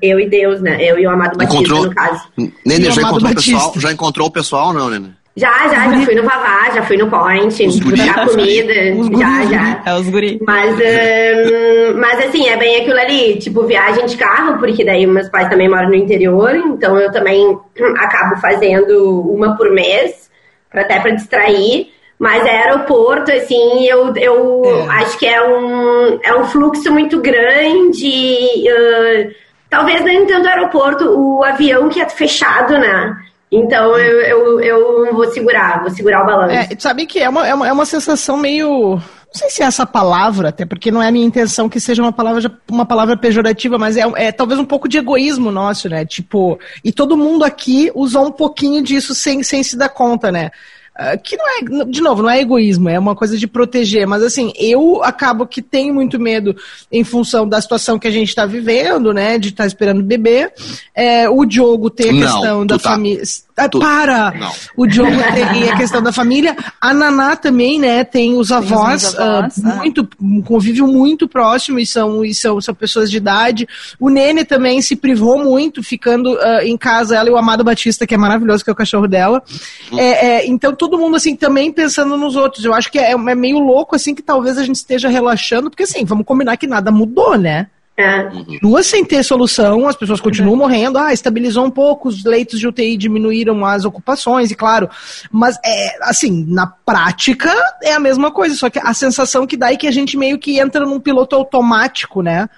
[0.00, 0.78] eu e Deus, né?
[0.80, 1.86] Eu e o Amado Batista, encontrou...
[1.86, 2.22] no caso.
[2.64, 5.08] Nenê, já encontrou, o pessoal, já encontrou o pessoal não, Nenê?
[5.38, 8.72] Já, já, já fui no Vavá, já fui no Point, buscar comida,
[9.18, 9.82] já, já.
[9.84, 10.40] É os guri.
[10.46, 15.28] Mas, um, mas assim, é bem aquilo ali, tipo, viagem de carro, porque daí meus
[15.28, 17.58] pais também moram no interior, então eu também
[17.98, 20.30] acabo fazendo uma por mês,
[20.70, 21.92] pra, até pra distrair.
[22.18, 25.02] Mas é aeroporto, assim, eu, eu é.
[25.02, 28.64] acho que é um, é um fluxo muito grande.
[28.70, 29.34] Uh,
[29.68, 33.18] talvez nem tanto aeroporto, o avião que é fechado, né?
[33.50, 36.72] Então eu, eu, eu vou segurar, vou segurar o balanço.
[36.72, 38.94] É, sabe que é uma, é, uma, é uma sensação meio.
[38.96, 42.02] Não sei se é essa palavra, até porque não é a minha intenção que seja
[42.02, 46.04] uma palavra, uma palavra pejorativa, mas é, é talvez um pouco de egoísmo nosso, né?
[46.04, 50.50] Tipo, e todo mundo aqui usou um pouquinho disso sem, sem se dar conta, né?
[50.98, 54.22] Uh, que não é, de novo, não é egoísmo, é uma coisa de proteger, mas
[54.22, 56.56] assim, eu acabo que tenho muito medo
[56.90, 60.50] em função da situação que a gente está vivendo, né, de estar tá esperando bebê,
[60.94, 62.90] é, o Diogo ter a não, questão da tá.
[62.92, 63.22] família.
[63.56, 63.78] Ah, tu...
[63.78, 64.32] Para!
[64.32, 64.52] Não.
[64.76, 66.54] O Diogo tem a questão da família.
[66.78, 68.04] A Naná também, né?
[68.04, 70.06] Tem os avós, tem avós uh, muito,
[70.44, 73.66] convívio muito próximo e são, e são, são pessoas de idade.
[73.98, 78.06] O Nene também se privou muito, ficando uh, em casa, ela e o Amado Batista,
[78.06, 79.42] que é maravilhoso, que é o cachorro dela.
[79.90, 79.98] Hum.
[79.98, 82.64] É, é, então todo mundo, assim, também pensando nos outros.
[82.64, 85.82] Eu acho que é, é meio louco, assim, que talvez a gente esteja relaxando, porque
[85.82, 87.66] assim, vamos combinar que nada mudou, né?
[87.98, 88.28] É.
[88.60, 90.58] Duas sem ter solução, as pessoas continuam uhum.
[90.58, 90.98] morrendo.
[90.98, 94.88] Ah, estabilizou um pouco, os leitos de UTI diminuíram as ocupações, e claro.
[95.30, 99.72] Mas, é, assim, na prática é a mesma coisa, só que a sensação que dá
[99.72, 102.48] é que a gente meio que entra num piloto automático, né?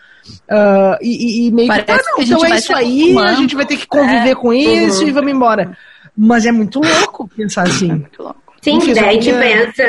[0.50, 3.64] Uh, e, e, meio Parece que, ah, não, então é isso aí, a gente vai
[3.64, 4.34] ter que conviver é.
[4.34, 5.08] com isso uhum.
[5.08, 5.76] e vamos embora.
[6.20, 7.92] Mas é muito louco pensar assim.
[7.92, 8.42] É muito louco.
[8.60, 9.84] Sim, daí a gente pensa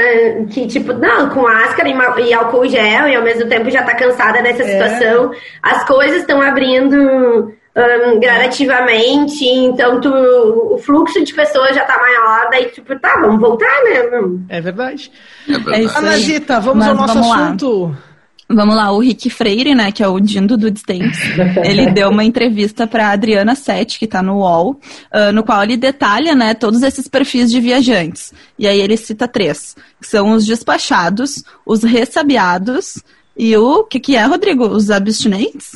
[0.52, 4.44] que, tipo, não, com máscara e, álcool gel e ao mesmo tempo já tá cansada
[4.44, 4.68] dessa é.
[4.68, 5.32] situação.
[5.63, 12.48] As coisas estão abrindo um, gradativamente, então tu, o fluxo de pessoas já tá maior,
[12.52, 14.39] daí tipo, tá, vamos voltar, né?
[14.50, 15.12] É verdade.
[15.48, 15.89] É verdade.
[15.96, 17.84] Anagita, vamos Mas ao nosso vamos assunto.
[17.86, 18.09] Lá.
[18.51, 21.21] Vamos lá, o Rick Freire, né, que é o Dindo do Distance,
[21.63, 25.77] ele deu uma entrevista para Adriana Sete, que está no UOL, uh, no qual ele
[25.77, 28.33] detalha, né, todos esses perfis de viajantes.
[28.57, 33.03] E aí ele cita três, que são os despachados, os ressabiados
[33.38, 34.67] e o que que é, Rodrigo?
[34.67, 35.71] Os abstinentes?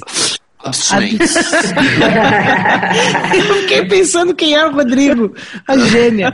[3.35, 5.33] Eu fiquei pensando quem é o Rodrigo,
[5.67, 6.33] a gênia.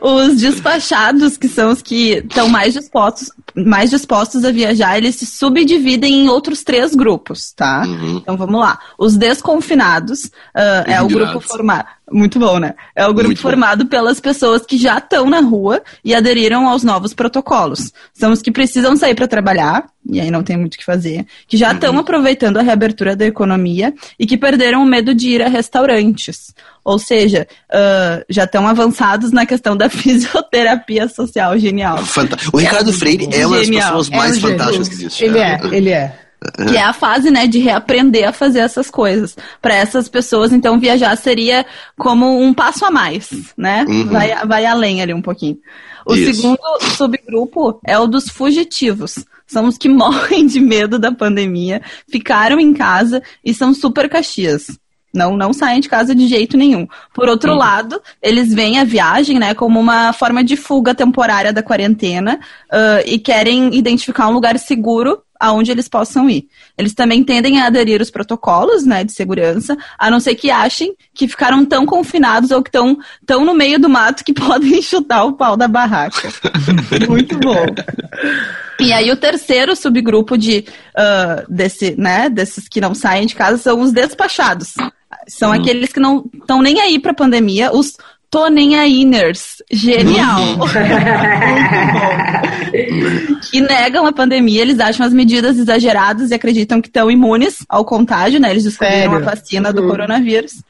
[0.00, 5.26] Os despachados, que são os que estão mais dispostos, mais dispostos a viajar, eles se
[5.26, 7.84] subdividem em outros três grupos, tá?
[7.86, 8.18] Uhum.
[8.18, 8.78] Então vamos lá.
[8.98, 11.86] Os desconfinados uh, é o grupo formado.
[12.10, 12.74] Muito bom, né?
[12.94, 13.90] É o grupo Muito formado bom.
[13.90, 17.92] pelas pessoas que já estão na rua e aderiram aos novos protocolos.
[18.14, 21.26] São os que precisam sair para trabalhar, e aí não tem muito o que fazer,
[21.46, 21.98] que já estão uhum.
[22.00, 26.54] aproveitando a reabertura da economia e que perderam o medo de ir a restaurantes.
[26.82, 31.58] Ou seja, uh, já estão avançados na questão da fisioterapia social.
[31.58, 31.98] Genial.
[31.98, 32.56] Fantástico.
[32.56, 35.24] O Ricardo Freire é uma das pessoas mais é um fantásticas que existe.
[35.24, 36.27] Ele é, ele é.
[36.68, 39.36] Que é a fase, né, de reaprender a fazer essas coisas.
[39.60, 43.84] Para essas pessoas, então, viajar seria como um passo a mais, né?
[43.88, 44.06] Uhum.
[44.06, 45.58] Vai, vai além ali um pouquinho.
[46.06, 46.34] O Isso.
[46.34, 46.58] segundo
[46.96, 49.24] subgrupo é o dos fugitivos.
[49.46, 54.78] São os que morrem de medo da pandemia, ficaram em casa e são super caxias.
[55.12, 56.86] Não, não saem de casa de jeito nenhum.
[57.14, 57.58] Por outro uhum.
[57.58, 62.38] lado, eles veem a viagem, né, como uma forma de fuga temporária da quarentena
[62.70, 66.48] uh, e querem identificar um lugar seguro aonde eles possam ir.
[66.76, 70.94] Eles também tendem a aderir os protocolos, né, de segurança, a não ser que achem
[71.14, 75.24] que ficaram tão confinados ou que estão tão no meio do mato que podem chutar
[75.24, 76.28] o pau da barraca.
[77.08, 77.66] Muito bom.
[78.80, 80.64] E aí o terceiro subgrupo de
[80.96, 84.74] uh, desse, né, desses que não saem de casa são os despachados.
[85.26, 85.54] São hum.
[85.54, 87.96] aqueles que não estão nem aí para a pandemia, os
[88.30, 89.62] Tô nem ainers.
[89.70, 90.40] Genial.
[90.40, 90.58] Uhum.
[93.50, 97.84] que negam a pandemia, eles acham as medidas exageradas e acreditam que estão imunes ao
[97.84, 98.50] contágio, né?
[98.50, 99.16] Eles descobriram Sério?
[99.16, 99.88] a vacina do uhum.
[99.88, 100.62] coronavírus.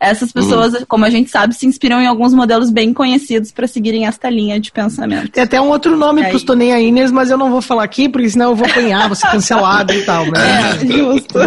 [0.00, 0.80] Essas pessoas, uhum.
[0.86, 4.60] como a gente sabe, se inspiram em alguns modelos bem conhecidos para seguirem esta linha
[4.60, 5.30] de pensamento.
[5.30, 8.08] Tem até um outro nome para os Tonei Inês, mas eu não vou falar aqui,
[8.08, 10.26] porque senão eu vou apanhar, vou ser cancelado e tal.
[10.26, 10.38] Né?
[10.38, 11.38] É, justo.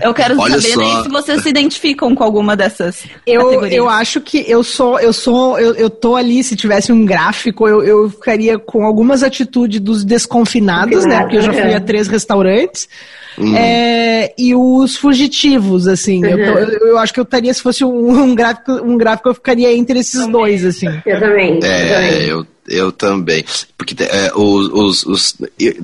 [0.00, 1.02] Eu quero Olha saber só.
[1.02, 3.76] se vocês se identificam com alguma dessas eu, categorias.
[3.76, 7.68] Eu acho que eu sou, eu sou, eu, eu tô ali, se tivesse um gráfico,
[7.68, 11.20] eu, eu ficaria com algumas atitudes dos desconfinados, né?
[11.20, 12.88] Porque eu já fui a três restaurantes.
[13.38, 13.56] Uhum.
[13.56, 16.24] É, e os fugitivos, assim.
[16.24, 16.30] Uhum.
[16.30, 19.34] Eu, eu, eu, acho que eu estaria, se fosse um, um, gráfico, um gráfico, eu
[19.34, 20.32] ficaria entre esses também.
[20.32, 20.88] dois, assim.
[21.04, 21.60] Eu também.
[21.62, 22.22] É, eu também.
[22.28, 23.44] Eu, eu também.
[23.76, 25.36] Porque é, os, os, os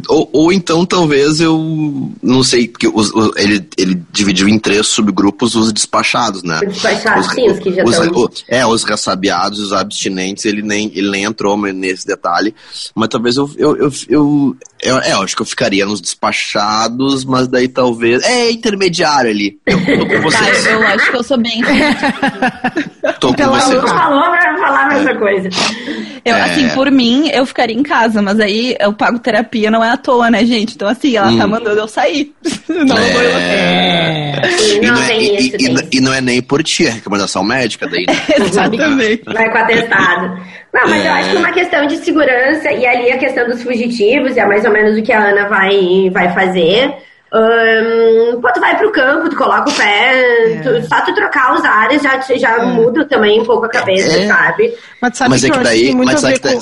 [0.08, 4.86] ou, ou, então talvez eu não sei, porque os, os, ele, ele dividiu em três
[4.86, 6.60] subgrupos os despachados, né?
[6.66, 8.30] Os despachados, os, sim, os que já estão.
[8.48, 12.54] É, os ressabiados, os abstinentes, ele nem, ele nem entrou nesse detalhe.
[12.94, 17.24] Mas talvez eu, eu, eu, eu, eu é, eu acho que eu ficaria nos despachados,
[17.24, 18.22] mas daí talvez.
[18.22, 19.58] É intermediário ali.
[19.66, 20.64] Eu, tô com vocês.
[20.64, 21.60] Tá, eu acho que eu sou bem.
[23.20, 23.82] tô com então, vocês.
[23.82, 25.48] Falou pra falar a mesma coisa.
[26.24, 26.42] Eu, é.
[26.42, 29.96] assim, por mim, eu ficaria em casa, mas aí eu pago terapia, não é à
[29.96, 30.74] toa, né, gente?
[30.74, 31.38] Então, assim, ela tá hum.
[31.38, 32.32] tá mandando eu sair.
[32.68, 34.40] não, é...
[34.74, 37.88] E, não é, e, isso, e, e, não é nem por ti, é recomendação médica
[37.88, 38.06] daí.
[38.06, 38.14] Né?
[38.46, 39.22] Exatamente.
[39.24, 40.40] Vai com atestado.
[40.72, 41.08] Não, mas é.
[41.08, 44.46] eu acho que é uma questão de segurança, e ali a questão dos fugitivos, é
[44.46, 46.94] mais ou menos o que a Ana vai, vai fazer.
[47.32, 50.60] Um, pô, tu vai pro campo, tu coloca o pé, é.
[50.62, 52.64] tu, só tu trocar os ares já, já é.
[52.64, 54.26] muda também um pouco a cabeça, é.
[54.26, 54.74] sabe?
[55.00, 56.58] Mas, sabe mas é que, que daí, mas, é que com...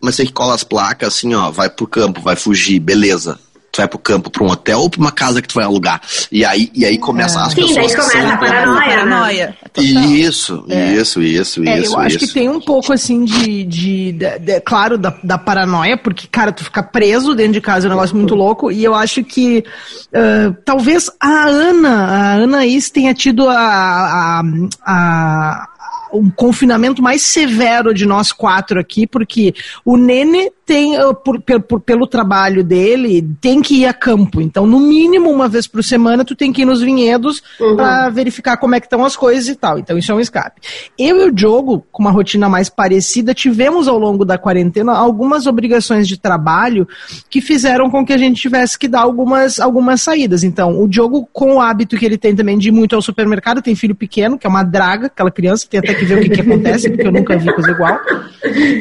[0.00, 3.38] mas você que cola as placas assim, ó, vai pro campo, vai fugir, beleza
[3.78, 6.00] tu vai pro campo, pra um hotel ou pra uma casa que tu vai alugar.
[6.32, 7.42] E aí, e aí começa é.
[7.42, 7.92] as Sim, pessoas.
[7.92, 8.66] Sim, daí começa a paranoia.
[8.66, 8.96] Né?
[8.96, 9.56] paranoia.
[9.78, 10.92] Isso, é.
[10.94, 11.94] isso, isso, é, isso.
[11.94, 12.26] Eu acho isso.
[12.26, 16.50] que tem um pouco assim de, de, de, de claro, da, da, paranoia, porque, cara,
[16.50, 18.72] tu fica preso dentro de casa é um negócio muito louco.
[18.72, 19.64] E eu acho que
[20.08, 24.42] uh, talvez a Ana, a Ana Is tenha tido a, a,
[24.84, 25.68] a
[26.12, 31.80] um confinamento mais severo de nós quatro aqui, porque o Nene tem, uh, por, por,
[31.80, 34.38] pelo trabalho dele, tem que ir a campo.
[34.38, 37.74] Então, no mínimo, uma vez por semana, tu tem que ir nos vinhedos uhum.
[37.74, 39.78] para verificar como é que estão as coisas e tal.
[39.78, 40.60] Então, isso é um escape.
[40.98, 45.46] Eu e o Diogo, com uma rotina mais parecida, tivemos ao longo da quarentena algumas
[45.46, 46.86] obrigações de trabalho
[47.30, 50.44] que fizeram com que a gente tivesse que dar algumas, algumas saídas.
[50.44, 53.62] Então, o Diogo, com o hábito que ele tem também de ir muito ao supermercado,
[53.62, 56.28] tem filho pequeno, que é uma draga, aquela criança, tem até que ver o que,
[56.28, 57.98] que acontece, porque eu nunca vi coisa igual.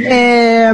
[0.06, 0.74] É,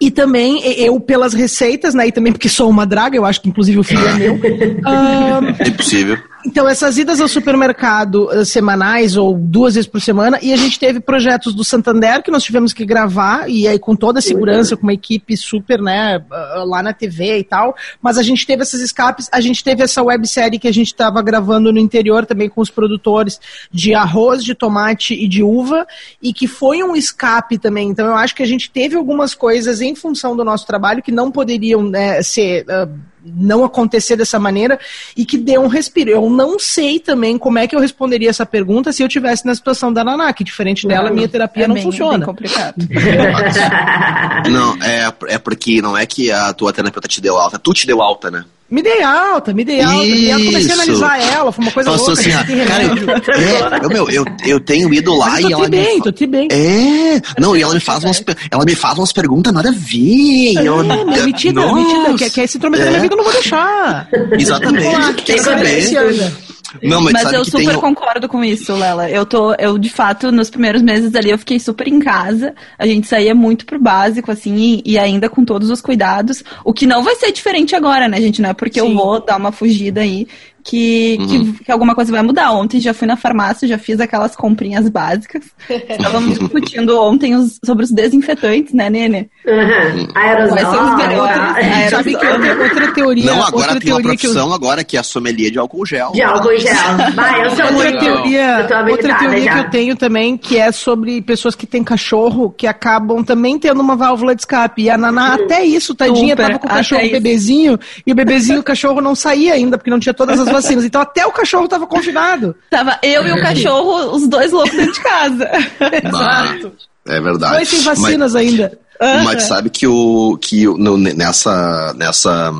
[0.00, 2.06] e também eu pelas receitas, né?
[2.06, 4.36] E também porque sou uma draga, eu acho que inclusive o filho é meu.
[4.86, 6.18] Um, é impossível.
[6.46, 10.78] Então, essas idas ao supermercado uh, semanais ou duas vezes por semana, e a gente
[10.78, 14.76] teve projetos do Santander que nós tivemos que gravar, e aí com toda a segurança,
[14.76, 18.62] com uma equipe super, né, uh, lá na TV e tal, mas a gente teve
[18.62, 22.48] essas escapes, a gente teve essa websérie que a gente estava gravando no interior também
[22.48, 23.40] com os produtores
[23.72, 25.84] de arroz, de tomate e de uva,
[26.22, 27.88] e que foi um escape também.
[27.88, 31.10] Então, eu acho que a gente teve algumas coisas em função do nosso trabalho que
[31.10, 32.64] não poderiam né, ser.
[32.66, 34.78] Uh, não acontecer dessa maneira
[35.16, 36.10] e que dê um respiro.
[36.10, 39.54] Eu não sei também como é que eu responderia essa pergunta se eu tivesse na
[39.54, 42.24] situação da Naná, que diferente dela, minha terapia é não bem, funciona.
[42.24, 42.74] É complicado.
[44.50, 47.86] não, é, é porque não é que a tua terapeuta te deu alta, tu te
[47.86, 48.44] deu alta, né?
[48.68, 50.04] Me dei alta, me dei alta.
[50.04, 50.16] Isso.
[50.16, 52.20] E eu comecei a analisar ela, foi uma coisa Passou louca.
[52.22, 52.30] assim,
[52.64, 56.02] cara, eu, é, meu, eu, eu tenho ido lá e ela bem, me...
[56.02, 59.52] Tô te bem, É, não, e ela me faz umas, ela me faz umas perguntas
[59.52, 60.58] nada a ver.
[60.58, 62.90] É, eu, é, metida, nossa, metida, que, que é se intrometer é.
[62.90, 64.08] na vida eu não vou deixar.
[64.36, 66.45] Exatamente, quer saber.
[66.82, 67.80] Não, mas, mas eu super tem...
[67.80, 69.10] concordo com isso, Lela.
[69.10, 72.54] Eu tô, eu de fato, nos primeiros meses ali, eu fiquei super em casa.
[72.78, 76.42] A gente saía muito pro básico, assim, e, e ainda com todos os cuidados.
[76.64, 78.42] O que não vai ser diferente agora, né, gente?
[78.42, 78.88] Não é porque Sim.
[78.88, 80.26] eu vou dar uma fugida aí
[80.66, 81.26] que, uhum.
[81.26, 82.50] que, que, alguma coisa vai mudar.
[82.50, 85.44] Ontem já fui na farmácia, já fiz aquelas comprinhas básicas.
[85.88, 89.30] Estávamos discutindo ontem os, sobre os desinfetantes, né, Nene?
[89.46, 90.08] Uhum.
[90.14, 90.84] Aerosol.
[90.84, 91.90] Os melhores?
[91.90, 93.24] Sabe que outra, outra teoria...
[93.26, 94.54] Não, agora outra tem uma profissão eu...
[94.54, 96.10] agora que é a sommelier de álcool gel.
[96.12, 96.74] De álcool gel.
[97.14, 98.04] Vai, eu sou outra muito...
[98.04, 99.52] Teoria, outra teoria já.
[99.52, 103.80] que eu tenho também, que é sobre pessoas que têm cachorro, que acabam também tendo
[103.80, 104.82] uma válvula de escape.
[104.82, 105.44] E a Naná, uhum.
[105.44, 109.14] até isso, tadinha, Super, tava com o cachorro bebezinho, e o bebezinho, o cachorro não
[109.14, 110.84] saía ainda, porque não tinha todas as vacinas.
[110.84, 112.54] Então até o cachorro tava confinado.
[112.70, 115.50] Tava eu e o cachorro, os dois loucos dentro de casa.
[116.04, 116.72] Exato.
[117.06, 117.54] É verdade.
[117.54, 118.78] Dois sem vacinas mas, ainda.
[119.24, 122.52] Mas sabe que, o, que no, nessa, nessa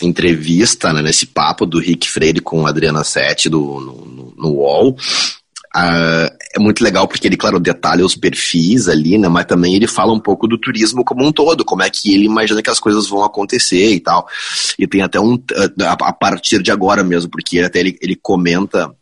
[0.00, 4.96] entrevista, né, nesse papo do Rick Freire com a Adriana Sete do, no, no UOL,
[5.74, 9.26] Uh, é muito legal porque ele, claro, detalha os perfis ali, né?
[9.28, 12.26] Mas também ele fala um pouco do turismo como um todo, como é que ele
[12.26, 14.26] imagina que as coisas vão acontecer e tal.
[14.78, 15.42] E tem até um.
[15.80, 18.94] A partir de agora mesmo, porque até ele, ele comenta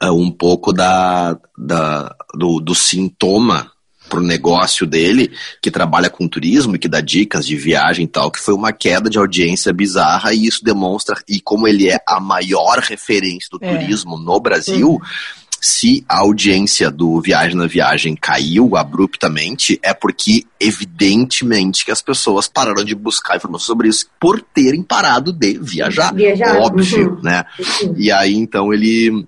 [0.00, 3.72] uh, um pouco da, da, do, do sintoma
[4.08, 8.30] pro negócio dele, que trabalha com turismo e que dá dicas de viagem e tal,
[8.30, 12.20] que foi uma queda de audiência bizarra e isso demonstra, e como ele é a
[12.20, 13.74] maior referência do é.
[13.74, 20.44] turismo no Brasil, uhum se a audiência do Viagem na Viagem caiu abruptamente, é porque,
[20.58, 26.12] evidentemente, que as pessoas pararam de buscar informações sobre isso por terem parado de viajar.
[26.12, 26.56] viajar.
[26.56, 27.22] Óbvio, uhum.
[27.22, 27.44] né?
[27.60, 27.94] Uhum.
[27.96, 29.24] E aí, então, ele.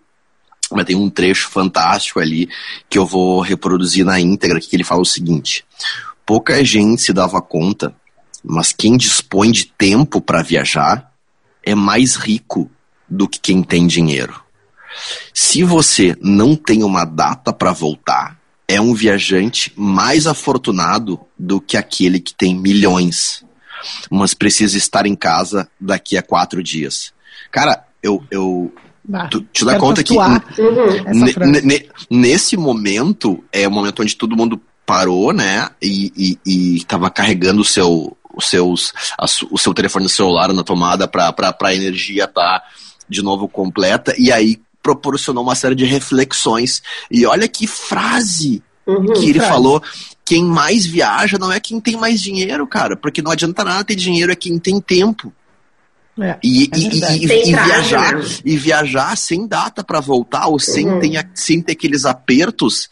[0.72, 2.49] Mas tem um trecho fantástico ali
[2.91, 5.64] que eu vou reproduzir na íntegra, que ele fala o seguinte:
[6.26, 7.95] pouca gente se dava conta,
[8.43, 11.12] mas quem dispõe de tempo para viajar
[11.62, 12.68] é mais rico
[13.09, 14.43] do que quem tem dinheiro.
[15.32, 21.76] Se você não tem uma data para voltar, é um viajante mais afortunado do que
[21.76, 23.45] aquele que tem milhões,
[24.11, 27.12] mas precisa estar em casa daqui a quatro dias.
[27.51, 28.22] Cara, eu.
[28.30, 28.72] eu
[29.05, 30.14] bah, tu, te dá conta que
[32.11, 35.68] nesse momento é o momento onde todo mundo parou, né?
[35.80, 40.62] E, e, e tava carregando o seu, os seus, a, o seu telefone celular na
[40.62, 42.64] tomada para a energia estar tá
[43.09, 44.14] de novo completa.
[44.18, 46.82] E aí proporcionou uma série de reflexões.
[47.11, 49.53] E olha que frase uhum, que ele frase.
[49.53, 49.82] falou.
[50.24, 52.97] Quem mais viaja não é quem tem mais dinheiro, cara.
[52.97, 55.32] Porque não adianta nada ter dinheiro, é quem tem tempo.
[56.20, 60.87] É, e, é e, e, e, viajar e viajar sem data para voltar ou sem,
[60.87, 61.01] uhum.
[61.01, 62.89] ter, sem ter aqueles apertos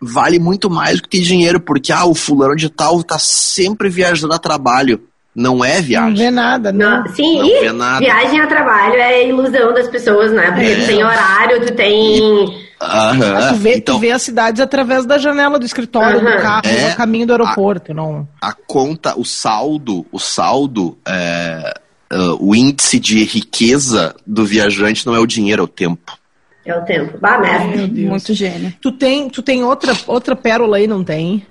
[0.00, 3.90] vale muito mais do que ter dinheiro porque ah, o fulano de tal tá sempre
[3.90, 6.10] viajando a trabalho não é viagem.
[6.10, 7.04] Não vê nada, não.
[7.04, 8.00] não sim, não vê nada.
[8.00, 10.50] viagem a trabalho é ilusão das pessoas, né?
[10.50, 10.80] Porque é.
[10.80, 12.20] tu tem horário, tu tem.
[12.22, 13.48] Uhum.
[13.48, 16.24] Tu, vê, então, tu vê as cidades através da janela do escritório, uhum.
[16.24, 17.92] do carro, é, no caminho do aeroporto.
[17.92, 18.28] A, não...
[18.40, 21.74] a conta, o saldo, o saldo, é,
[22.12, 26.18] uh, o índice de riqueza do viajante não é o dinheiro, é o tempo.
[26.64, 27.18] É o tempo.
[27.18, 28.04] Bah, mestre.
[28.04, 28.72] Muito gênio.
[28.80, 31.46] Tu tem, tu tem outra, outra pérola aí, não tem?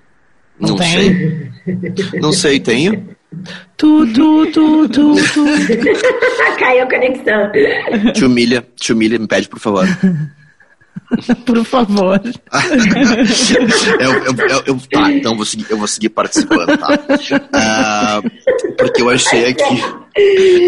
[0.59, 0.91] Não, não tem?
[0.91, 1.51] sei.
[2.21, 3.15] não sei, tenho?
[3.77, 5.45] Tu, tu, tu, tu, tu.
[6.59, 7.51] Caiu a conexão.
[8.13, 9.87] Te humilha, te humilha, me pede, por favor.
[11.45, 12.21] por favor.
[13.99, 16.89] eu, eu, eu, eu, tá, então vou seguir, eu vou seguir participando, tá?
[16.93, 18.29] Uh,
[18.77, 19.81] porque eu achei aqui.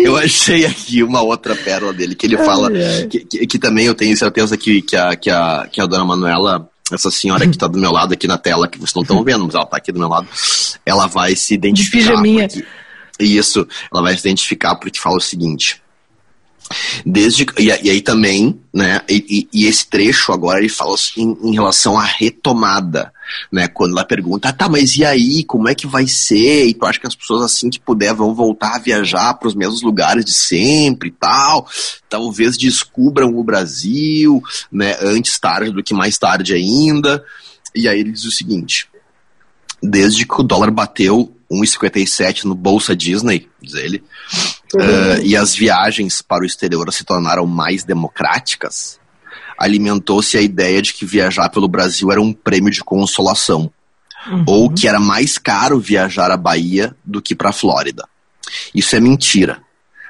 [0.05, 2.72] Eu achei aqui uma outra pérola dele, que ele fala.
[3.09, 6.05] Que, que, que, também eu tenho certeza que, que, a, que, a, que a dona
[6.05, 9.23] Manuela essa senhora que está do meu lado aqui na tela, que vocês não estão
[9.23, 10.27] vendo, mas ela está aqui do meu lado,
[10.86, 12.15] ela vai se identificar.
[12.15, 12.65] De porque,
[13.19, 15.82] isso, ela vai se identificar porque fala o seguinte.
[17.05, 21.53] Desde, e, e aí também, né, e, e, esse trecho agora ele fala assim, em
[21.53, 23.14] relação à retomada,
[23.51, 26.66] né, quando ela pergunta, ah, tá, mas e aí, como é que vai ser?
[26.66, 29.55] E tu acha que as pessoas assim que puder vão voltar a viajar para os
[29.55, 31.68] mesmos lugares de sempre e tal,
[32.09, 34.41] talvez descubram o Brasil,
[34.72, 37.24] né, antes tarde do que mais tarde ainda,
[37.76, 38.88] e aí ele diz o seguinte,
[39.82, 44.04] desde que o dólar bateu 1,57 no Bolsa Disney, diz ele,
[44.76, 48.99] uh, e as viagens para o exterior se tornaram mais democráticas,
[49.58, 53.72] alimentou-se a ideia de que viajar pelo Brasil era um prêmio de consolação,
[54.28, 54.43] uhum.
[54.47, 58.08] ou que era mais caro viajar à Bahia do que para a Flórida.
[58.74, 59.62] Isso é mentira.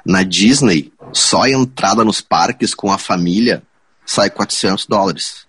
[0.04, 3.62] Na Disney, só a entrada nos parques com a família
[4.04, 5.46] sai 400 dólares.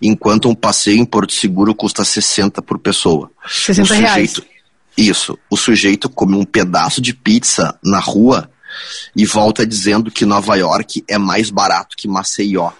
[0.00, 3.30] Enquanto um passeio em Porto Seguro custa 60 por pessoa.
[3.46, 4.42] 60 o sujeito, reais.
[4.96, 5.38] Isso.
[5.50, 8.50] O sujeito come um pedaço de pizza na rua
[9.14, 12.70] e volta dizendo que Nova York é mais barato que Maceió,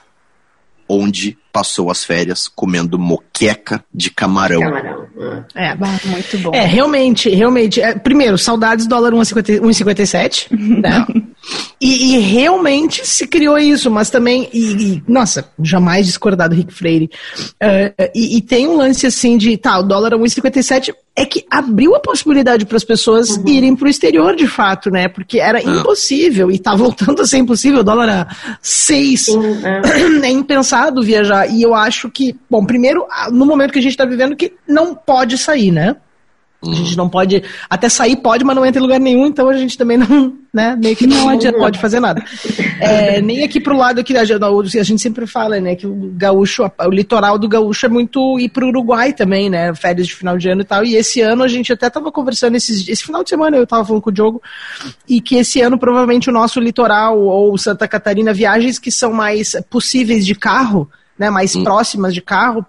[0.88, 4.60] onde passou as férias comendo moqueca de camarão.
[4.60, 5.06] camarão.
[5.54, 6.50] É, muito bom.
[6.54, 7.80] É, realmente, realmente.
[7.80, 11.06] É, primeiro, saudades dólar 1,57, né?
[11.80, 16.72] E, e, realmente se criou isso, mas também, e, e nossa, jamais discordar do Rick
[16.72, 17.10] Freire.
[17.62, 21.44] Uh, e, e, tem um lance assim de, tá, o dólar a 1,57 é que
[21.50, 23.48] abriu a possibilidade para as pessoas uhum.
[23.48, 25.08] irem para o exterior de fato, né?
[25.08, 25.62] Porque era ah.
[25.62, 27.80] impossível e tá voltando a ser impossível.
[27.80, 30.26] O dólar a 6 é.
[30.26, 31.46] é impensado viajar.
[31.50, 34.94] E eu acho que, bom, primeiro, no momento que a gente está vivendo, que não
[34.94, 35.96] pode sair, né?
[36.62, 39.56] A gente não pode, até sair pode, mas não entra em lugar nenhum, então a
[39.56, 42.24] gente também não, né, meio que não adianta, pode fazer nada.
[42.80, 46.90] É, nem aqui pro lado aqui, a gente sempre fala, né, que o gaúcho, o
[46.90, 50.62] litoral do gaúcho é muito ir pro Uruguai também, né, férias de final de ano
[50.62, 53.56] e tal, e esse ano a gente até tava conversando, esses, esse final de semana
[53.56, 54.42] eu tava falando com o Diogo,
[55.08, 59.54] e que esse ano provavelmente o nosso litoral ou Santa Catarina, viagens que são mais
[59.68, 60.88] possíveis de carro,
[61.18, 61.64] né, mais hum.
[61.64, 62.64] próximas de carro,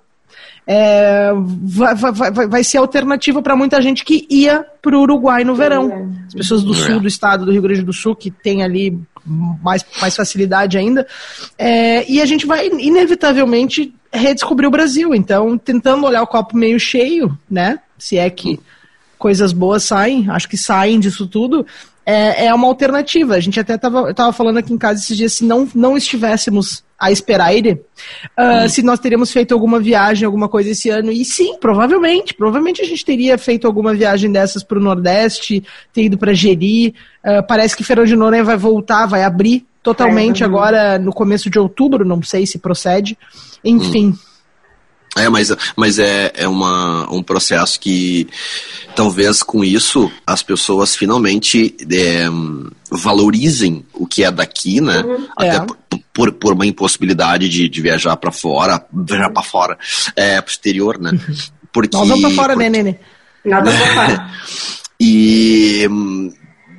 [0.69, 5.45] é, vai, vai, vai, vai ser alternativa para muita gente que ia para o Uruguai
[5.45, 6.13] no verão.
[6.27, 9.85] As pessoas do sul do estado do Rio Grande do Sul, que tem ali mais,
[10.01, 11.07] mais facilidade ainda.
[11.57, 15.15] É, e a gente vai, inevitavelmente, redescobrir o Brasil.
[15.15, 17.79] Então, tentando olhar o copo meio cheio, né?
[17.97, 18.59] Se é que
[19.17, 21.65] coisas boas saem, acho que saem disso tudo
[22.09, 23.35] é, é uma alternativa.
[23.35, 27.11] A gente até estava falando aqui em casa esses dias, se não, não estivéssemos a
[27.11, 28.69] esperar ele, uh, hum.
[28.69, 31.11] se nós teríamos feito alguma viagem, alguma coisa esse ano.
[31.11, 32.33] E sim, provavelmente.
[32.33, 36.95] Provavelmente a gente teria feito alguma viagem dessas para o Nordeste, ter ido para Jeri.
[37.23, 41.49] Uh, parece que Feirão de Noronha vai voltar, vai abrir totalmente é, agora no começo
[41.49, 43.17] de outubro, não sei se procede.
[43.63, 44.07] Enfim.
[44.07, 44.26] Hum.
[45.17, 48.27] É, mas, mas é, é uma, um processo que
[48.95, 52.25] talvez com isso as pessoas finalmente é,
[52.89, 55.01] valorizem o que é daqui, né?
[55.01, 55.65] Uhum, Até é.
[56.13, 59.77] por, por, uma impossibilidade de, de viajar para fora, viajar para fora,
[60.15, 61.11] é, pro exterior, né?
[61.71, 62.69] Porque, Nós vamos pra fora, porque...
[62.69, 62.99] né, Nene?
[63.45, 64.31] Nós vamos pra fora.
[64.99, 65.87] e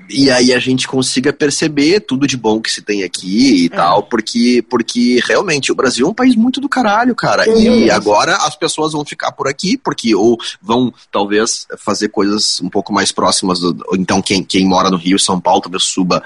[0.09, 3.69] e aí a gente consiga perceber tudo de bom que se tem aqui e é.
[3.69, 7.49] tal, porque, porque realmente o Brasil é um país muito do caralho, cara.
[7.49, 12.69] E agora as pessoas vão ficar por aqui, porque ou vão talvez fazer coisas um
[12.69, 16.23] pouco mais próximas, do, então quem, quem mora no Rio, São Paulo, talvez suba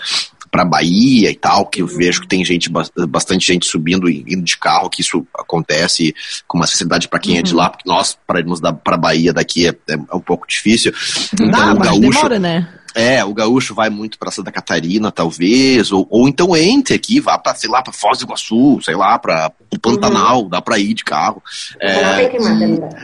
[0.52, 1.96] para Bahia e tal, que eu uhum.
[1.96, 2.70] vejo que tem gente
[3.08, 6.14] bastante gente subindo e indo de carro, que isso acontece
[6.46, 7.40] com uma facilidade para quem uhum.
[7.40, 7.58] é de uhum.
[7.58, 10.92] lá, porque nós para irmos para Bahia daqui é, é, um pouco difícil.
[11.32, 12.68] Então, Dá, mas gaúcho, demora, né?
[12.94, 17.38] É, o gaúcho vai muito para Santa Catarina, talvez, ou, ou então entre aqui, vá
[17.38, 20.48] para, sei lá, para Foz do Iguaçu, sei lá, para o Pantanal, uhum.
[20.48, 21.42] dá para ir de carro.
[21.80, 22.30] É,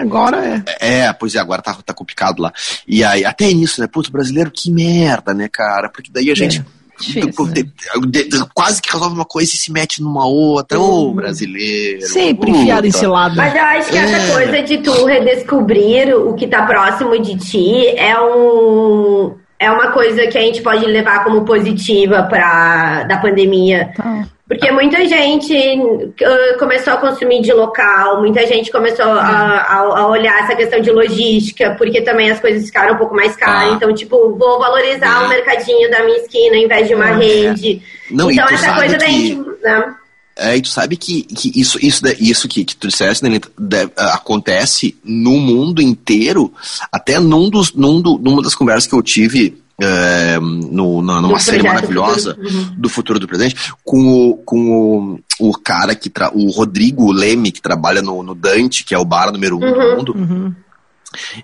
[0.01, 1.05] agora é.
[1.05, 2.53] É, pois é, agora tá, tá complicado lá.
[2.87, 3.87] E aí, até nisso, né?
[3.87, 5.89] Puto, brasileiro, que merda, né, cara?
[5.89, 6.61] Porque daí a gente.
[6.61, 6.79] É.
[6.99, 7.63] Difícil, né?
[8.09, 10.81] de, de, quase que resolve uma coisa e se mete numa outra.
[10.81, 12.03] Ô, oh, brasileiro.
[12.03, 13.37] Sempre enfiado em cilada.
[13.37, 14.01] Mas eu acho que é.
[14.01, 19.91] essa coisa de tu redescobrir o que tá próximo de ti é um é uma
[19.91, 23.91] coisa que a gente pode levar como positiva para da pandemia.
[23.97, 24.27] Tá.
[24.49, 30.09] Porque muita gente uh, começou a consumir de local, muita gente começou a, a, a,
[30.09, 33.73] olhar essa questão de logística, porque também as coisas ficaram um pouco mais caras.
[33.73, 33.75] Ah.
[33.75, 35.27] Então, tipo, vou valorizar é.
[35.27, 37.15] o mercadinho da minha esquina em vez de uma é.
[37.17, 37.83] rede.
[38.11, 39.05] Não, então, essa coisa que...
[39.05, 39.35] da gente.
[39.63, 39.95] Né?
[40.39, 43.91] É, e tu sabe que, que isso, isso, isso que, que tu disseste, né, deve,
[43.97, 46.53] acontece no mundo inteiro,
[46.93, 51.39] até num dos, num do, numa das conversas que eu tive é, no, na, numa
[51.39, 52.75] série maravilhosa do futuro, uhum.
[52.77, 57.51] do futuro do presente, com o, com o, o cara que tra, o Rodrigo Leme,
[57.51, 59.73] que trabalha no, no Dante, que é o bar número um uhum.
[59.73, 60.15] do mundo.
[60.17, 60.55] Uhum.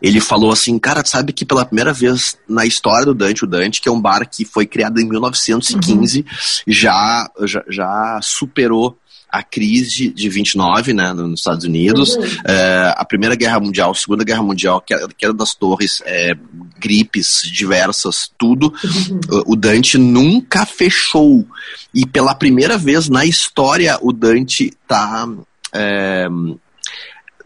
[0.02, 3.80] Ele falou assim, cara, sabe que pela primeira vez na história do Dante, o Dante,
[3.80, 6.24] que é um bar que foi criado em 1915, uhum.
[6.66, 8.98] já, já, já superou
[9.34, 12.24] a crise de 29, né, nos Estados Unidos, uhum.
[12.44, 16.34] é, a Primeira Guerra Mundial, a Segunda Guerra Mundial, queda das torres, é,
[16.78, 19.42] gripes diversas, tudo, uhum.
[19.46, 21.44] o Dante nunca fechou.
[21.92, 25.28] E pela primeira vez na história, o Dante tá,
[25.72, 26.28] é,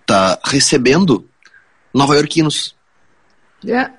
[0.04, 1.27] tá recebendo
[1.98, 2.74] nova-iorquinos.
[3.64, 3.92] Yeah.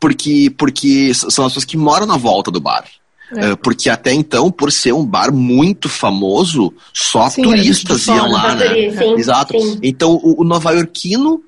[0.00, 2.84] Porque, porque são as pessoas que moram na volta do bar.
[3.32, 3.52] É.
[3.52, 8.54] Uh, porque até então, por ser um bar muito famoso, só sim, turistas iam lá,
[8.54, 8.90] né?
[8.90, 9.58] Sim, Exato.
[9.58, 9.78] Sim.
[9.82, 11.42] Então, o, o nova-iorquino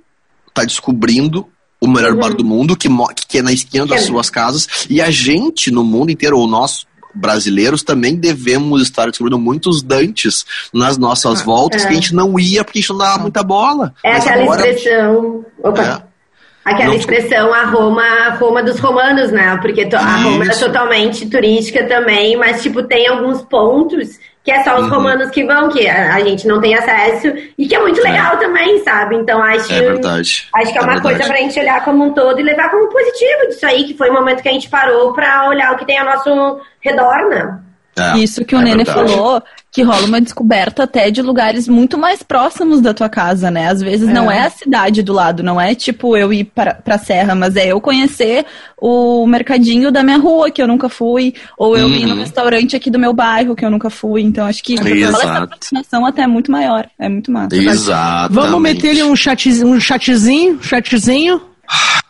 [0.49, 1.47] está descobrindo
[1.81, 2.21] o melhor uhum.
[2.21, 2.89] bar do mundo, que,
[3.29, 4.07] que é na esquina das é.
[4.07, 6.87] suas casas, e a gente no mundo inteiro, ou nós
[7.17, 11.87] brasileiros também devemos estar descobrindo muitos dantes nas nossas ah, voltas é.
[11.87, 13.95] que a gente não ia porque a gente não dava muita bola.
[14.05, 14.69] É Mas aquela agora...
[14.69, 15.45] expressão.
[15.63, 15.83] Opa.
[15.83, 16.17] É.
[16.65, 16.97] Aquela não...
[16.97, 19.57] expressão a Roma, Roma dos romanos, né?
[19.63, 24.77] Porque a Roma é totalmente turística também, mas tipo, tem alguns pontos que é só
[24.77, 24.91] os uhum.
[24.91, 27.27] romanos que vão, que a, gente não tem acesso,
[27.59, 28.05] e que é muito é.
[28.05, 28.37] legal é.
[28.37, 29.17] também, sabe?
[29.17, 30.49] Então acho, é verdade.
[30.55, 31.03] acho que é, é uma verdade.
[31.03, 34.09] coisa pra gente olhar como um todo e levar como positivo disso aí, que foi
[34.09, 37.59] o momento que a gente parou pra olhar o que tem ao nosso redor, né?
[37.99, 39.09] É, Isso que o é Nene verdade.
[39.15, 39.43] falou,
[39.73, 43.69] que rola uma descoberta até de lugares muito mais próximos da tua casa, né?
[43.69, 44.13] Às vezes é.
[44.13, 47.57] não é a cidade do lado, não é tipo eu ir pra, pra serra, mas
[47.57, 48.45] é eu conhecer
[48.77, 51.93] o mercadinho da minha rua, que eu nunca fui, ou eu uhum.
[51.93, 52.21] ir no uhum.
[52.21, 54.23] restaurante aqui do meu bairro, que eu nunca fui.
[54.23, 56.87] Então acho que rola essa aproximação até é muito maior.
[56.99, 57.57] É muito massa.
[57.57, 58.35] Exato.
[58.35, 61.41] Vamos meter ele um, chatzinho, um chatzinho, chatzinho?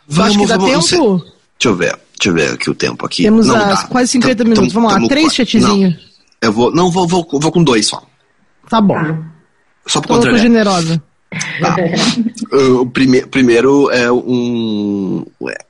[0.07, 1.17] Vamos, acho que dá vamos, tempo?
[1.17, 2.06] Deixa eu ver.
[2.27, 3.23] Deixa eu ver aqui o tempo aqui.
[3.23, 3.87] Temos não, as dá.
[3.87, 4.73] quase 50 tam, minutos.
[4.73, 5.95] Vamos lá, três chatzinhos.
[6.41, 6.71] Eu vou.
[6.73, 8.03] Não, vou, vou, vou com dois só.
[8.69, 8.97] Tá bom.
[9.85, 10.37] Só pra controlar.
[10.37, 11.01] generosa.
[11.59, 11.75] Tá.
[12.81, 15.25] o prime primeiro é um.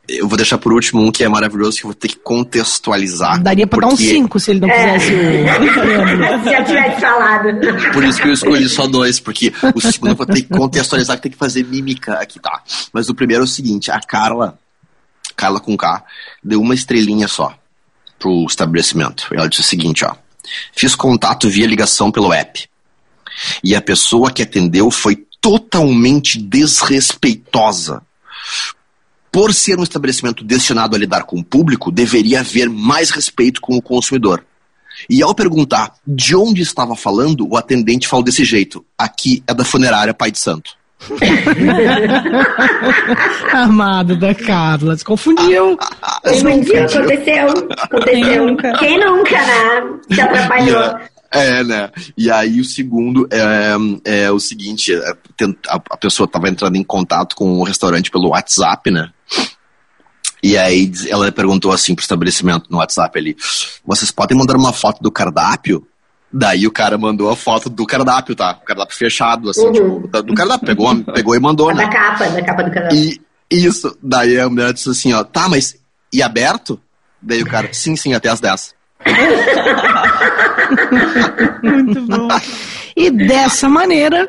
[0.08, 3.42] Eu vou deixar por último um que é maravilhoso, que eu vou ter que contextualizar.
[3.42, 3.96] Daria pra porque...
[3.96, 4.94] dar um 5 se ele não é.
[4.94, 5.18] quisesse o.
[6.44, 7.48] Se já tivesse falado.
[7.94, 11.18] Por isso que eu escolhi só dois, porque o segundo eu vou ter que contextualizar,
[11.18, 12.62] que tem que fazer mímica aqui, tá?
[12.94, 14.58] Mas o primeiro é o seguinte: a Carla
[15.38, 16.04] Carla com K,
[16.44, 17.56] deu uma estrelinha só
[18.18, 19.28] pro estabelecimento.
[19.32, 20.16] Ela disse o seguinte, ó.
[20.74, 22.68] Fiz contato via ligação pelo app.
[23.64, 28.02] E a pessoa que atendeu foi totalmente desrespeitosa.
[29.32, 33.76] Por ser um estabelecimento destinado a lidar com o público, deveria haver mais respeito com
[33.78, 34.44] o consumidor.
[35.08, 39.64] E ao perguntar de onde estava falando, o atendente falou desse jeito: aqui é da
[39.64, 40.76] funerária Pai de Santo.
[43.54, 45.78] Amado da Carla, se confundiu.
[46.24, 46.86] Quem nunca?
[46.86, 47.48] Aconteceu.
[47.78, 48.48] Aconteceu.
[48.48, 48.74] Nunca.
[48.74, 50.00] Quem nunca, né?
[50.12, 50.98] Se atrapalhou.
[51.32, 51.92] É, né?
[52.18, 55.14] E aí o segundo é, é o seguinte, é,
[55.68, 59.12] a, a pessoa estava entrando em contato com o restaurante pelo WhatsApp, né?
[60.42, 63.36] E aí ela perguntou assim pro estabelecimento no WhatsApp ali,
[63.86, 65.86] vocês podem mandar uma foto do cardápio?
[66.32, 68.58] Daí o cara mandou a foto do cardápio, tá?
[68.62, 70.02] O cardápio fechado, assim, uhum.
[70.02, 70.68] tipo, do cardápio.
[70.68, 71.86] Pegou, pegou e mandou, né?
[71.86, 72.98] Da capa, da capa do cardápio.
[72.98, 73.98] E isso.
[74.04, 75.78] Daí a mulher disse assim, ó, tá, mas
[76.12, 76.80] e aberto?
[77.22, 78.76] Daí o cara, sim, sim, até as 10.
[81.64, 82.28] Muito bom.
[82.96, 84.28] E dessa maneira,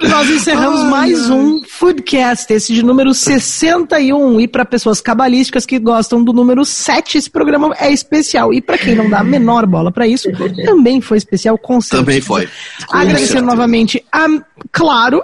[0.00, 4.40] nós encerramos mais um Foodcast, esse de número 61.
[4.40, 8.52] E para pessoas cabalísticas que gostam do número 7, esse programa é especial.
[8.52, 10.28] E para quem não dá a menor bola para isso,
[10.64, 12.02] também foi especial, com certeza.
[12.02, 12.48] Também foi.
[12.90, 14.26] Agradecer novamente a
[14.72, 15.22] Claro,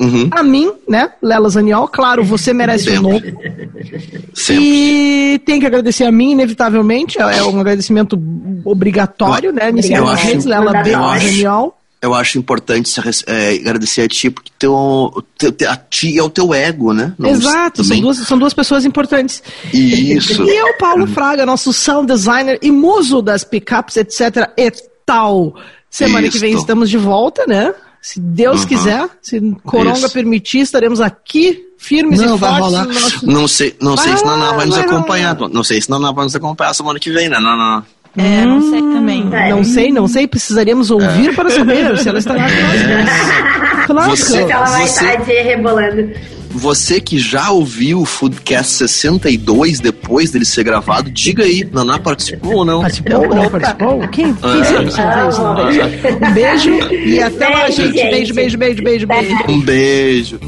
[0.00, 0.28] Uhum.
[0.30, 2.98] A mim, né, Lela Zaniol, claro, você merece Sempre.
[2.98, 3.24] um novo.
[4.32, 4.64] Sempre.
[4.64, 8.16] E tem que agradecer a mim, inevitavelmente, é um agradecimento
[8.64, 10.92] obrigatório, né, siga nas redes, Lela B.
[10.92, 12.92] Zaniol eu acho importante
[13.26, 17.12] é, agradecer a ti, porque teu, teu, a ti é o teu ego, né?
[17.18, 19.42] Não, Exato, são duas, são duas pessoas importantes.
[19.72, 20.44] Isso.
[20.44, 24.48] E eu, Paulo Fraga, nosso sound designer e muso das pickups, etc.
[24.56, 24.70] e
[25.04, 25.54] tal.
[25.90, 26.32] Semana Isso.
[26.32, 27.74] que vem estamos de volta, né?
[28.00, 28.68] Se Deus uhum.
[28.68, 30.12] quiser, se Coronga Isso.
[30.12, 32.58] permitir, estaremos aqui firmes não, e fortes.
[32.58, 32.86] Rolar.
[32.86, 33.26] Nosso...
[33.26, 35.36] Não sei, não vai sei se Naná vai nos acompanhar.
[35.36, 37.40] Não sei se Naná vai nos acompanhar semana que vem, né?
[37.40, 37.84] Não, não.
[38.16, 39.28] É, não sei também.
[39.32, 39.50] É.
[39.50, 40.26] Não sei, não sei.
[40.26, 41.32] Precisaríamos ouvir é.
[41.32, 42.80] para saber se ela estará com nós.
[42.82, 43.86] É.
[43.86, 44.10] Claro.
[44.10, 46.10] Você, ela vai você, estar rebolando.
[46.50, 52.56] Você que já ouviu o Foodcast 62 depois dele ser gravado, diga aí, Naná participou
[52.56, 52.80] ou não?
[52.80, 54.08] Participou ou não participou?
[54.08, 54.34] Quem?
[54.34, 56.28] Quem é.
[56.28, 57.92] Um beijo e até lá, gente.
[57.92, 58.10] gente.
[58.10, 59.36] Beijo, beijo, beijo, beijo, beijo.
[59.48, 60.40] Um beijo.